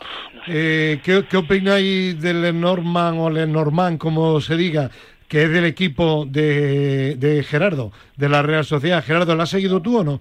[0.47, 4.91] eh, ¿qué, ¿Qué opináis del Lenormand o Lenormand, como se diga?
[5.35, 9.03] Que es del equipo de, de Gerardo, de la Real Sociedad.
[9.03, 10.21] Gerardo, ¿la has seguido tú o no?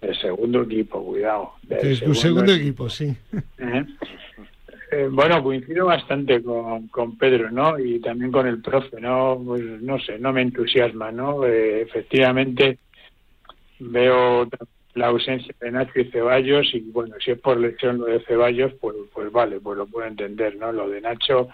[0.00, 1.52] El segundo equipo, cuidado.
[1.68, 3.14] Es tu segundo equipo, sí.
[4.90, 7.78] Eh, bueno, coincido bastante con, con, Pedro, ¿no?
[7.78, 9.38] Y también con el profe, ¿no?
[9.44, 11.44] Pues no sé, no me entusiasma, ¿no?
[11.44, 12.78] Eh, efectivamente
[13.80, 14.48] veo
[14.94, 18.72] la ausencia de Nacho y Ceballos y bueno, si es por lesión lo de Ceballos,
[18.80, 20.72] pues, pues vale, pues lo puedo entender, ¿no?
[20.72, 21.50] Lo de Nacho,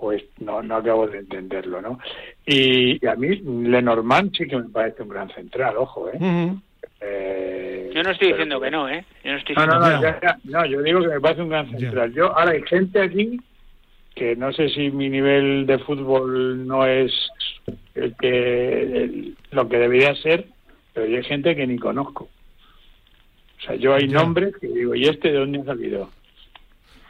[0.00, 1.98] pues no, no acabo de entenderlo, ¿no?
[2.46, 6.54] Y, a mí Lenormand sí que me parece un gran central, ojo, ¿eh?
[7.02, 9.04] Eh, yo no estoy diciendo que no, ¿eh?
[9.22, 9.78] Yo no, estoy no,
[10.44, 12.12] no, yo digo que me parece un gran central.
[12.12, 13.40] Yo, ahora hay gente aquí
[14.14, 17.12] que no sé si mi nivel de fútbol no es
[17.94, 20.46] el que lo que debería ser,
[20.92, 22.28] pero hay gente que ni conozco.
[23.58, 26.10] O sea, yo hay nombres que digo, ¿y este de dónde ha salido?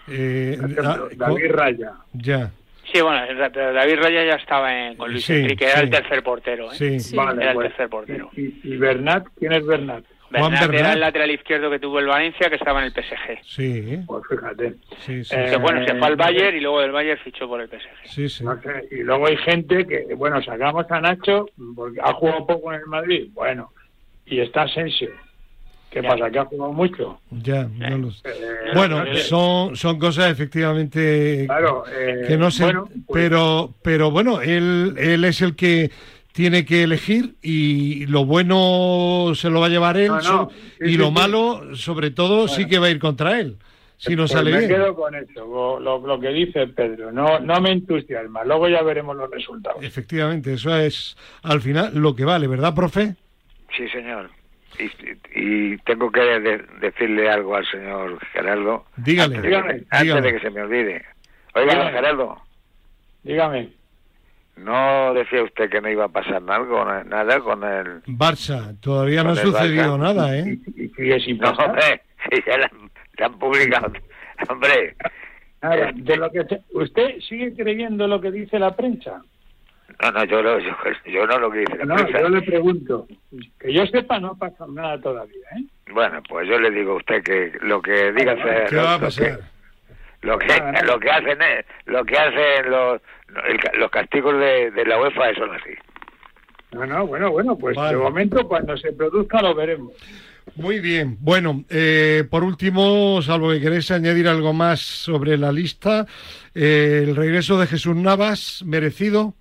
[0.09, 1.93] Eh, ah, David Raya.
[2.12, 2.51] Ya.
[2.93, 3.20] Sí, bueno,
[3.53, 6.72] David Raya ya estaba en, con Luis Enrique, era el tercer portero.
[6.72, 6.99] ¿eh?
[6.99, 8.30] Sí, vale, era el pues, tercer portero.
[8.34, 9.26] ¿Y, Bernat?
[9.38, 10.05] ¿Quién es Bernat?
[10.30, 13.43] Bernat, era el lateral izquierdo que tuvo el Valencia, que estaba en el PSG.
[13.43, 13.99] Sí.
[14.07, 14.74] Pues fíjate.
[14.99, 15.34] Sí, sí.
[15.36, 17.88] Eh, bueno, se fue al Bayern y luego del Bayern fichó por el PSG.
[18.05, 18.45] Sí, sí.
[18.93, 22.86] y luego hay gente que, bueno, sacamos a Nacho, porque ha jugado poco en el
[22.86, 23.72] Madrid, bueno,
[24.24, 25.11] y está Asensio
[25.91, 26.30] ¿Qué pasa?
[26.30, 27.20] ¿Que ha jugado mucho?
[27.30, 28.28] Ya, no lo sé.
[28.28, 34.95] Eh, bueno, son, son cosas efectivamente eh, que no sé, pues pero, pero bueno, él,
[34.97, 35.91] él es el que
[36.32, 40.12] tiene que elegir y lo bueno se lo va a llevar él
[40.80, 43.57] y lo malo, sobre todo, sí que va a ir contra él.
[43.97, 44.70] Si no pues sale me bien.
[44.70, 47.12] quedo con eso, lo, lo, que dice Pedro.
[47.12, 48.45] No, no me entusiasma.
[48.45, 49.84] Luego ya veremos los resultados.
[49.84, 53.16] Efectivamente, eso es al final lo que vale, ¿verdad, profe?
[53.76, 54.30] Sí, señor
[55.35, 56.20] y, tengo que
[56.81, 58.87] decirle algo al señor Gerardo.
[58.97, 59.37] Dígale,
[59.91, 61.05] antes, de que se me olvide.
[61.55, 62.41] Oiga, Gerardo.
[63.22, 63.70] Dígame.
[64.57, 68.03] ¿No decía usted que no iba a pasar nada, nada con el...
[68.05, 70.59] Barça, todavía no ha sucedido nada, ¿eh?
[70.76, 72.03] ¿Y, sigue sin No, hombre,
[72.47, 72.70] ya la,
[73.24, 73.93] han publicado.
[74.49, 74.97] hombre.
[75.95, 79.22] de lo que ¿Usted sigue creyendo lo que dice la prensa?
[80.03, 80.41] No, no, yo,
[81.07, 81.84] yo, no lo que dice.
[81.84, 83.07] No, yo le pregunto.
[83.59, 85.64] Que yo sepa, no pasa nada todavía, ¿eh?
[85.93, 88.36] Bueno, pues yo le digo a usted que lo que diga...
[88.68, 89.41] ¿Qué va a pasar?
[90.22, 90.47] Lo que,
[90.84, 91.38] lo que hacen
[91.86, 93.01] lo que hacen los,
[93.78, 95.70] los castigos de, de, la UEFA son así.
[96.72, 99.93] No, no, bueno, bueno, pues de momento cuando se produzca lo veremos.
[100.57, 101.16] Muy bien.
[101.20, 106.07] Bueno, eh, por último, salvo que queréis añadir algo más sobre la lista,
[106.55, 109.34] eh, el regreso de Jesús Navas, merecido.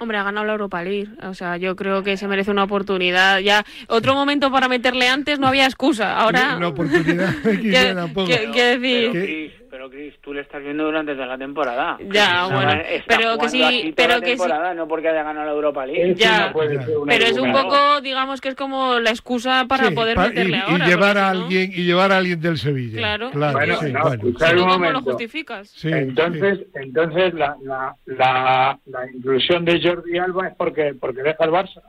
[0.00, 1.10] Hombre, ha ganado la Europa League.
[1.24, 3.40] O sea, yo creo que se merece una oportunidad.
[3.40, 6.18] Ya, otro momento para meterle antes no había excusa.
[6.18, 6.56] Ahora.
[6.56, 7.34] Una oportunidad.
[7.42, 9.10] ¿Qué, decir?
[9.12, 9.59] pero
[9.90, 11.98] Cris, tú le estás viendo durante toda la temporada.
[12.10, 14.44] Ya, bueno, pero que sí, pero que sí.
[14.76, 16.14] No porque haya ganado la Europa League.
[16.16, 20.60] Ya, pero es un poco, digamos que es como la excusa para poder meterle y,
[20.60, 20.86] ahora.
[20.86, 22.98] Y llevar a alguien y llevar a alguien del Sevilla.
[22.98, 23.30] Claro.
[23.30, 24.68] claro bueno, sí, no, bueno.
[24.68, 25.84] ¿Cómo lo justificas?
[25.84, 31.50] entonces, entonces la, la, la, la inclusión de Jordi Alba es porque porque deja el
[31.50, 31.82] Barça.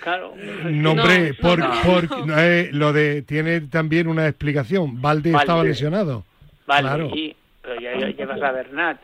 [0.00, 0.34] Claro.
[0.70, 2.08] No, hombre, por, por,
[2.38, 5.02] eh, lo de tiene también una explicación.
[5.02, 5.42] Valde, Valde.
[5.42, 6.24] estaba lesionado.
[6.66, 8.98] Vale, sí, pero ya, llevas a Bernat.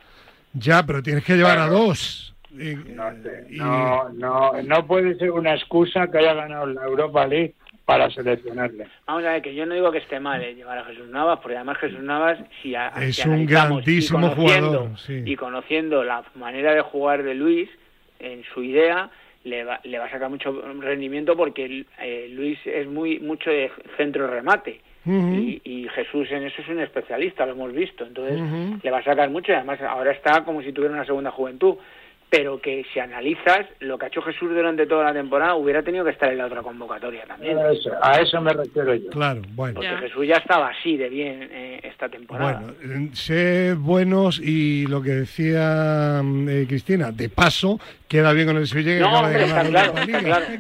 [0.55, 2.35] Ya, pero tienes que llevar a dos.
[2.51, 7.55] no, no, no, puede ser una excusa que haya ganado la Europa League
[7.85, 8.87] para seleccionarle.
[9.07, 11.41] Vamos a ver, que yo no digo que esté mal eh, llevar a Jesús Navas,
[11.41, 14.91] porque además Jesús Navas, si es un grandísimo jugador.
[15.09, 17.69] Y conociendo la manera de jugar de Luis,
[18.19, 19.11] en su idea,
[19.45, 23.71] le va, le va a sacar mucho rendimiento porque eh, Luis es muy mucho de
[23.97, 28.05] centro remate y, Jesús en eso es un especialista, lo hemos visto.
[28.05, 28.41] Entonces
[28.83, 31.77] le va a sacar mucho y además ahora está como si tuviera una segunda juventud
[32.33, 36.03] pero que si analizas lo que ha hecho Jesús durante toda la temporada, hubiera tenido
[36.03, 37.59] que estar en la otra convocatoria también.
[38.01, 39.11] A eso, me refiero yo.
[39.11, 39.75] Claro, bueno.
[39.75, 42.63] Porque Jesús ya estaba así de bien eh, esta temporada.
[42.63, 47.79] Bueno, ser buenos y lo que decía mm, eh, Cristina, de paso,
[48.09, 49.93] queda bien con el Sevilla no, está,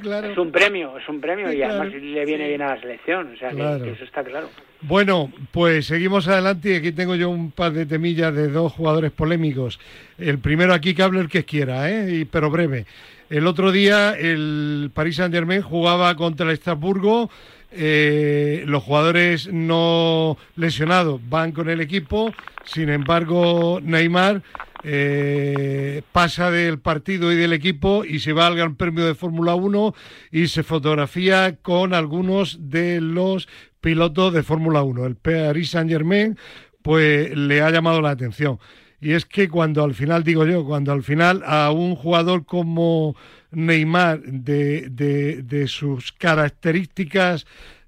[0.02, 3.32] claro, Es un premio, es un premio y además le viene bien a la selección,
[3.32, 4.50] o sea que eso está claro.
[4.82, 9.12] Bueno, pues seguimos adelante y aquí tengo yo un par de temillas de dos jugadores
[9.12, 9.78] polémicos.
[10.18, 12.26] El primero aquí que hable el que quiera, ¿eh?
[12.30, 12.86] pero breve.
[13.30, 17.30] El otro día el Paris Saint Germain jugaba contra el Estrasburgo
[17.74, 24.42] eh, los jugadores no lesionados van con el equipo, sin embargo Neymar
[24.84, 29.54] eh, pasa del partido y del equipo y se va al Gran Premio de Fórmula
[29.54, 29.94] 1
[30.32, 33.48] y se fotografía con algunos de los
[33.82, 35.04] pilotos de Fórmula 1.
[35.04, 36.38] El Paris Saint Germain
[36.80, 38.58] pues le ha llamado la atención.
[39.00, 43.16] Y es que cuando al final, digo yo, cuando al final a un jugador como
[43.50, 47.46] Neymar, de, de, sus características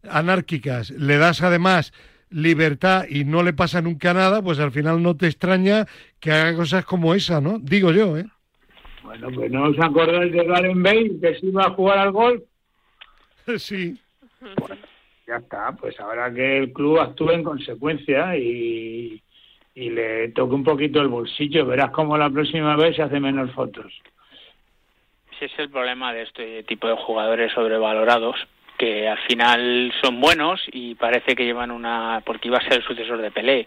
[0.08, 1.92] anárquicas, le das además
[2.30, 5.86] libertad y no le pasa nunca nada, pues al final no te extraña
[6.18, 7.60] que haga cosas como esa, ¿no?
[7.60, 8.26] Digo yo, ¿eh?
[9.04, 12.42] Bueno, pues no os acordáis de Galen Bale, que se iba a jugar al golf.
[13.58, 14.00] Sí.
[15.26, 19.22] Ya está, pues ahora que el club actúe en consecuencia y,
[19.74, 23.50] y le toque un poquito el bolsillo, verás cómo la próxima vez se hace menos
[23.52, 23.92] fotos.
[25.32, 28.36] Ese es el problema de este tipo de jugadores sobrevalorados,
[28.78, 32.22] que al final son buenos y parece que llevan una...
[32.24, 33.66] porque iba a ser el sucesor de Pelé.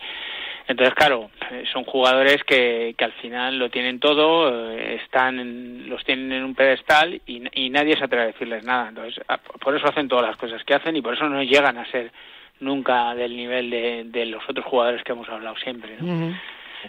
[0.68, 6.03] Entonces, claro, eh, son jugadores que, que al final lo tienen todo, eh, están, los
[6.03, 8.89] tienen en un pedestal y, y nadie se atreve a decirles nada.
[8.89, 9.24] Entonces,
[9.61, 12.11] por eso hacen todas las cosas que hacen y por eso no llegan a ser
[12.59, 15.95] nunca del nivel de, de los otros jugadores que hemos hablado siempre.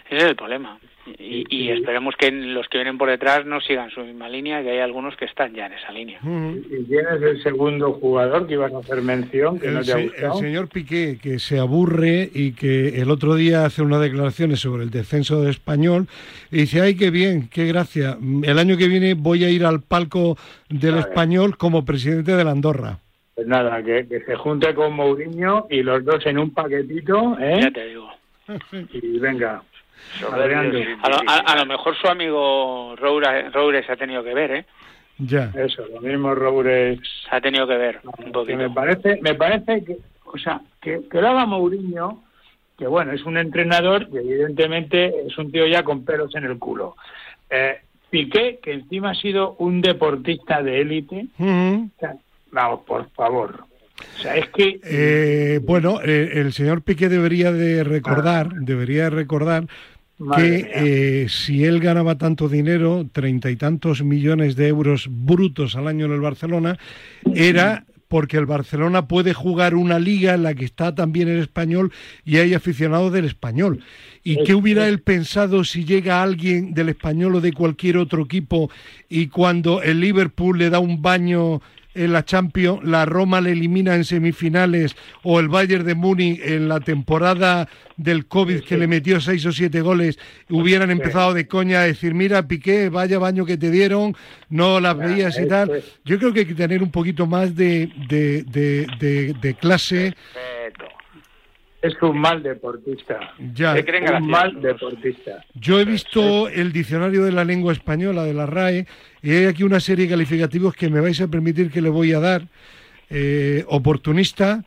[0.05, 0.77] Ese es el problema.
[1.17, 4.79] Y, esperemos que los que vienen por detrás no sigan su misma línea, que hay
[4.79, 6.19] algunos que están ya en esa línea.
[6.21, 9.59] ¿Y quién es el segundo jugador que ibas a hacer mención?
[9.59, 14.01] Que el, el señor Piqué, que se aburre y que el otro día hace unas
[14.01, 16.07] declaraciones sobre el descenso del español
[16.51, 18.17] y dice, ay, qué bien, qué gracia.
[18.43, 20.37] El año que viene voy a ir al palco
[20.69, 22.99] del español como presidente de la Andorra.
[23.35, 27.59] Pues nada, que, se junte con Mourinho y los dos en un paquetito, ¿eh?
[27.61, 28.09] Ya te digo.
[28.91, 29.63] Y venga.
[30.23, 34.65] A lo, mejor su amigo Roures, ha tenido que ver, ¿eh?
[35.17, 35.51] Ya.
[35.55, 36.99] Eso, lo mismo Roures.
[37.29, 38.57] Ha tenido que ver un poquito.
[38.57, 42.23] Me parece, me parece que, o sea, que, que lo haga Mourinho,
[42.77, 46.57] que bueno, es un entrenador y evidentemente es un tío ya con pelos en el
[46.57, 46.95] culo.
[47.49, 51.27] Eh, Piqué, que encima ha sido un deportista de élite,
[52.51, 53.65] Vamos, por favor.
[54.17, 54.79] O sea, es que...
[54.83, 58.57] Eh, bueno, eh, el señor Piqué debería de recordar, ah.
[58.61, 59.67] debería recordar
[60.35, 65.87] que eh, si él ganaba tanto dinero, treinta y tantos millones de euros brutos al
[65.87, 66.77] año en el Barcelona,
[67.33, 71.93] era porque el Barcelona puede jugar una liga en la que está también el español
[72.25, 73.81] y hay aficionados del español.
[74.23, 78.69] ¿Y qué hubiera él pensado si llega alguien del español o de cualquier otro equipo
[79.07, 81.61] y cuando el Liverpool le da un baño
[81.99, 86.69] en la Champions, la Roma le elimina en semifinales o el Bayern de Múnich en
[86.69, 90.17] la temporada del COVID que le metió seis o siete goles,
[90.49, 94.15] hubieran empezado de coña a decir, mira, Piqué, vaya baño que te dieron,
[94.49, 95.83] no las veías y tal.
[96.05, 100.15] Yo creo que hay que tener un poquito más de, de, de, de clase
[101.81, 103.33] es un mal deportista.
[103.53, 103.75] Ya.
[104.19, 105.43] un mal deportista.
[105.53, 108.85] Yo he visto el diccionario de la lengua española de la RAE
[109.21, 112.13] y hay aquí una serie de calificativos que me vais a permitir que le voy
[112.13, 112.43] a dar.
[113.09, 114.63] Eh, oportunista,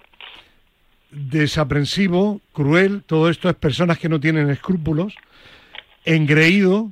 [1.11, 5.15] desaprensivo, cruel, todo esto es personas que no tienen escrúpulos,
[6.05, 6.91] engreído,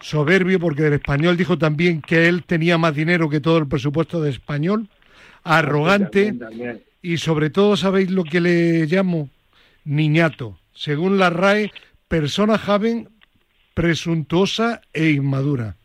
[0.00, 4.20] soberbio, porque del español dijo también que él tenía más dinero que todo el presupuesto
[4.20, 4.88] de español,
[5.44, 6.34] arrogante
[7.02, 9.28] y sobre todo, ¿sabéis lo que le llamo?
[9.84, 10.58] Niñato.
[10.72, 11.72] Según la RAE,
[12.08, 13.08] persona joven,
[13.74, 15.76] presuntuosa e inmadura.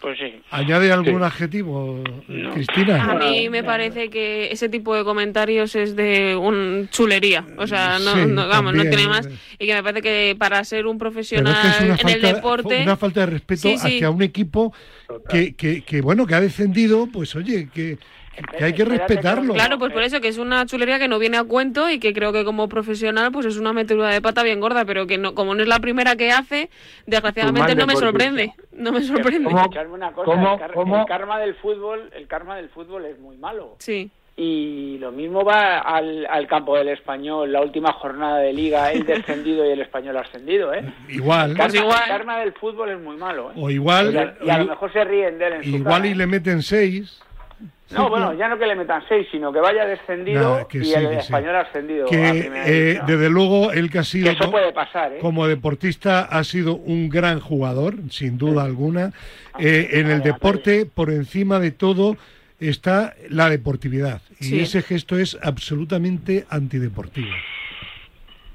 [0.00, 0.40] Pues sí.
[0.50, 2.04] ¿Añade algún adjetivo,
[2.52, 3.10] Cristina?
[3.10, 7.44] A mí me parece que ese tipo de comentarios es de un chulería.
[7.56, 9.28] O sea, no, vamos, no tiene más.
[9.58, 12.82] Y que me parece que para ser un profesional en el deporte.
[12.82, 14.72] Una falta de respeto hacia un equipo
[15.28, 17.98] que, que, que, bueno, que ha descendido, pues oye, que,
[18.58, 19.54] que hay que respetarlo.
[19.54, 22.12] Claro, pues por eso que es una chulería que no viene a cuento y que
[22.12, 25.34] creo que como profesional pues es una metedura de pata bien gorda, pero que no,
[25.34, 26.70] como no es la primera que hace,
[27.06, 28.52] desgraciadamente no me sorprende.
[28.72, 29.48] No me sorprende.
[29.48, 33.76] el, karma del fútbol, el karma del fútbol es muy malo.
[33.78, 34.10] Sí.
[34.38, 39.64] Y lo mismo va al, campo del español, la última jornada de liga, el descendido
[39.64, 40.84] y el español ascendido, ¿eh?
[41.08, 41.52] Igual.
[41.52, 43.54] El karma, El karma del fútbol es muy malo, ¿eh?
[43.56, 44.36] O igual.
[44.44, 46.26] Y a, lo mejor se ríen de él en Igual y le ¿eh?
[46.26, 47.18] meten seis.
[47.90, 51.54] No, bueno, ya no que le metan seis, sino que vaya descendido y el español
[51.54, 52.06] ascendido.
[52.06, 54.30] Que, eh, desde luego, él que ha sido.
[54.30, 55.18] eso puede pasar, ¿eh?
[55.20, 59.12] Como deportista, ha sido un gran jugador, sin duda alguna.
[59.52, 62.16] Ah, eh, en el deporte, por encima de todo,
[62.58, 64.20] está la deportividad.
[64.40, 67.30] Y ese gesto es absolutamente antideportivo.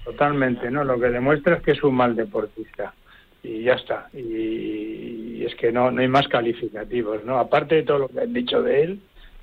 [0.04, 0.84] Totalmente, ¿no?
[0.84, 2.94] Lo que demuestra es que es un mal deportista.
[3.44, 4.10] Y ya está.
[4.14, 7.40] Y, es que no, no hay más calificativos, ¿no?
[7.40, 9.00] Aparte de todo lo que han dicho de él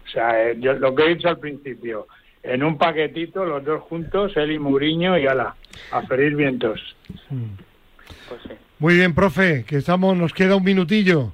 [0.09, 2.07] O sea, eh, yo, lo que he dicho al principio,
[2.43, 5.55] en un paquetito, los dos juntos, él y Muriño, y ala,
[5.93, 6.97] a ferir vientos.
[8.29, 8.41] Pues
[8.79, 11.33] Muy bien, profe, que estamos, nos queda un minutillo.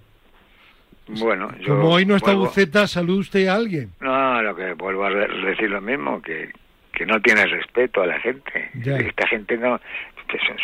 [1.06, 3.90] Bueno, Como hoy no está Buceta, ¿salud usted a alguien?
[4.00, 6.50] No, lo que vuelvo a decir lo mismo, que,
[6.92, 8.70] que no tiene respeto a la gente.
[8.74, 9.78] Esta gente no...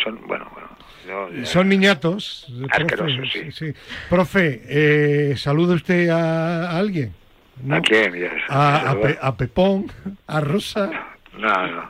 [0.03, 0.49] son, bueno,
[1.43, 2.47] son niñatos.
[2.87, 3.51] Profe, sí.
[3.51, 3.73] sí.
[4.09, 7.13] Profe, eh, ¿saluda usted a, alguien?
[7.69, 8.13] ¿A quién?
[8.49, 9.91] A, a, Pepón,
[10.27, 10.89] a Rosa.
[11.37, 11.89] No, no.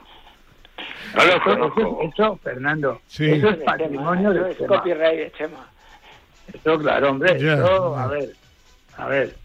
[1.15, 1.99] No lo conozco.
[2.03, 4.67] Eso, Fernando, eso es patrimonio de Chema.
[4.67, 5.67] copyright de Chema.
[6.53, 7.35] Eso, claro, hombre.
[7.35, 8.29] eso, a ver,
[8.97, 9.35] a ver.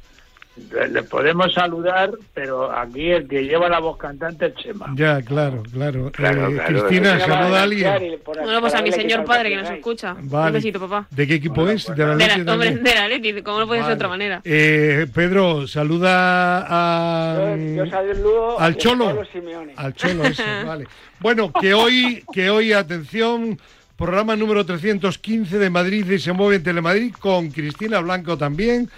[0.56, 4.90] Le podemos saludar, pero aquí el que lleva la voz cantante es Chema.
[4.94, 6.08] Ya, claro, claro.
[6.08, 8.18] Eh, Cristina, saluda a alguien.
[8.24, 10.14] Bueno, pues a mi señor padre que nos escucha.
[10.14, 11.06] Un besito, papá.
[11.10, 11.86] ¿De qué equipo es?
[11.94, 12.40] De la Leti.
[12.48, 14.40] Hombre, de la Leti, ¿cómo no puede ser de otra manera?
[14.44, 17.54] Eh, Pedro, saluda a.
[17.56, 19.22] Yo, yo saludo al Cholo.
[19.76, 20.86] Al Cholo, eso, vale.
[21.20, 23.58] Bueno, que hoy, que hoy, atención.
[23.96, 28.90] Programa número 315 de Madrid y se mueve en Telemadrid con Cristina Blanco también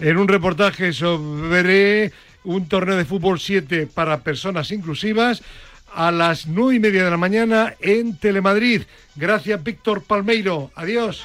[0.00, 2.12] en un reportaje sobre
[2.44, 5.42] un torneo de fútbol 7 para personas inclusivas
[5.94, 8.82] a las nueve y media de la mañana en Telemadrid.
[9.14, 10.70] Gracias, Víctor Palmeiro.
[10.74, 11.24] Adiós.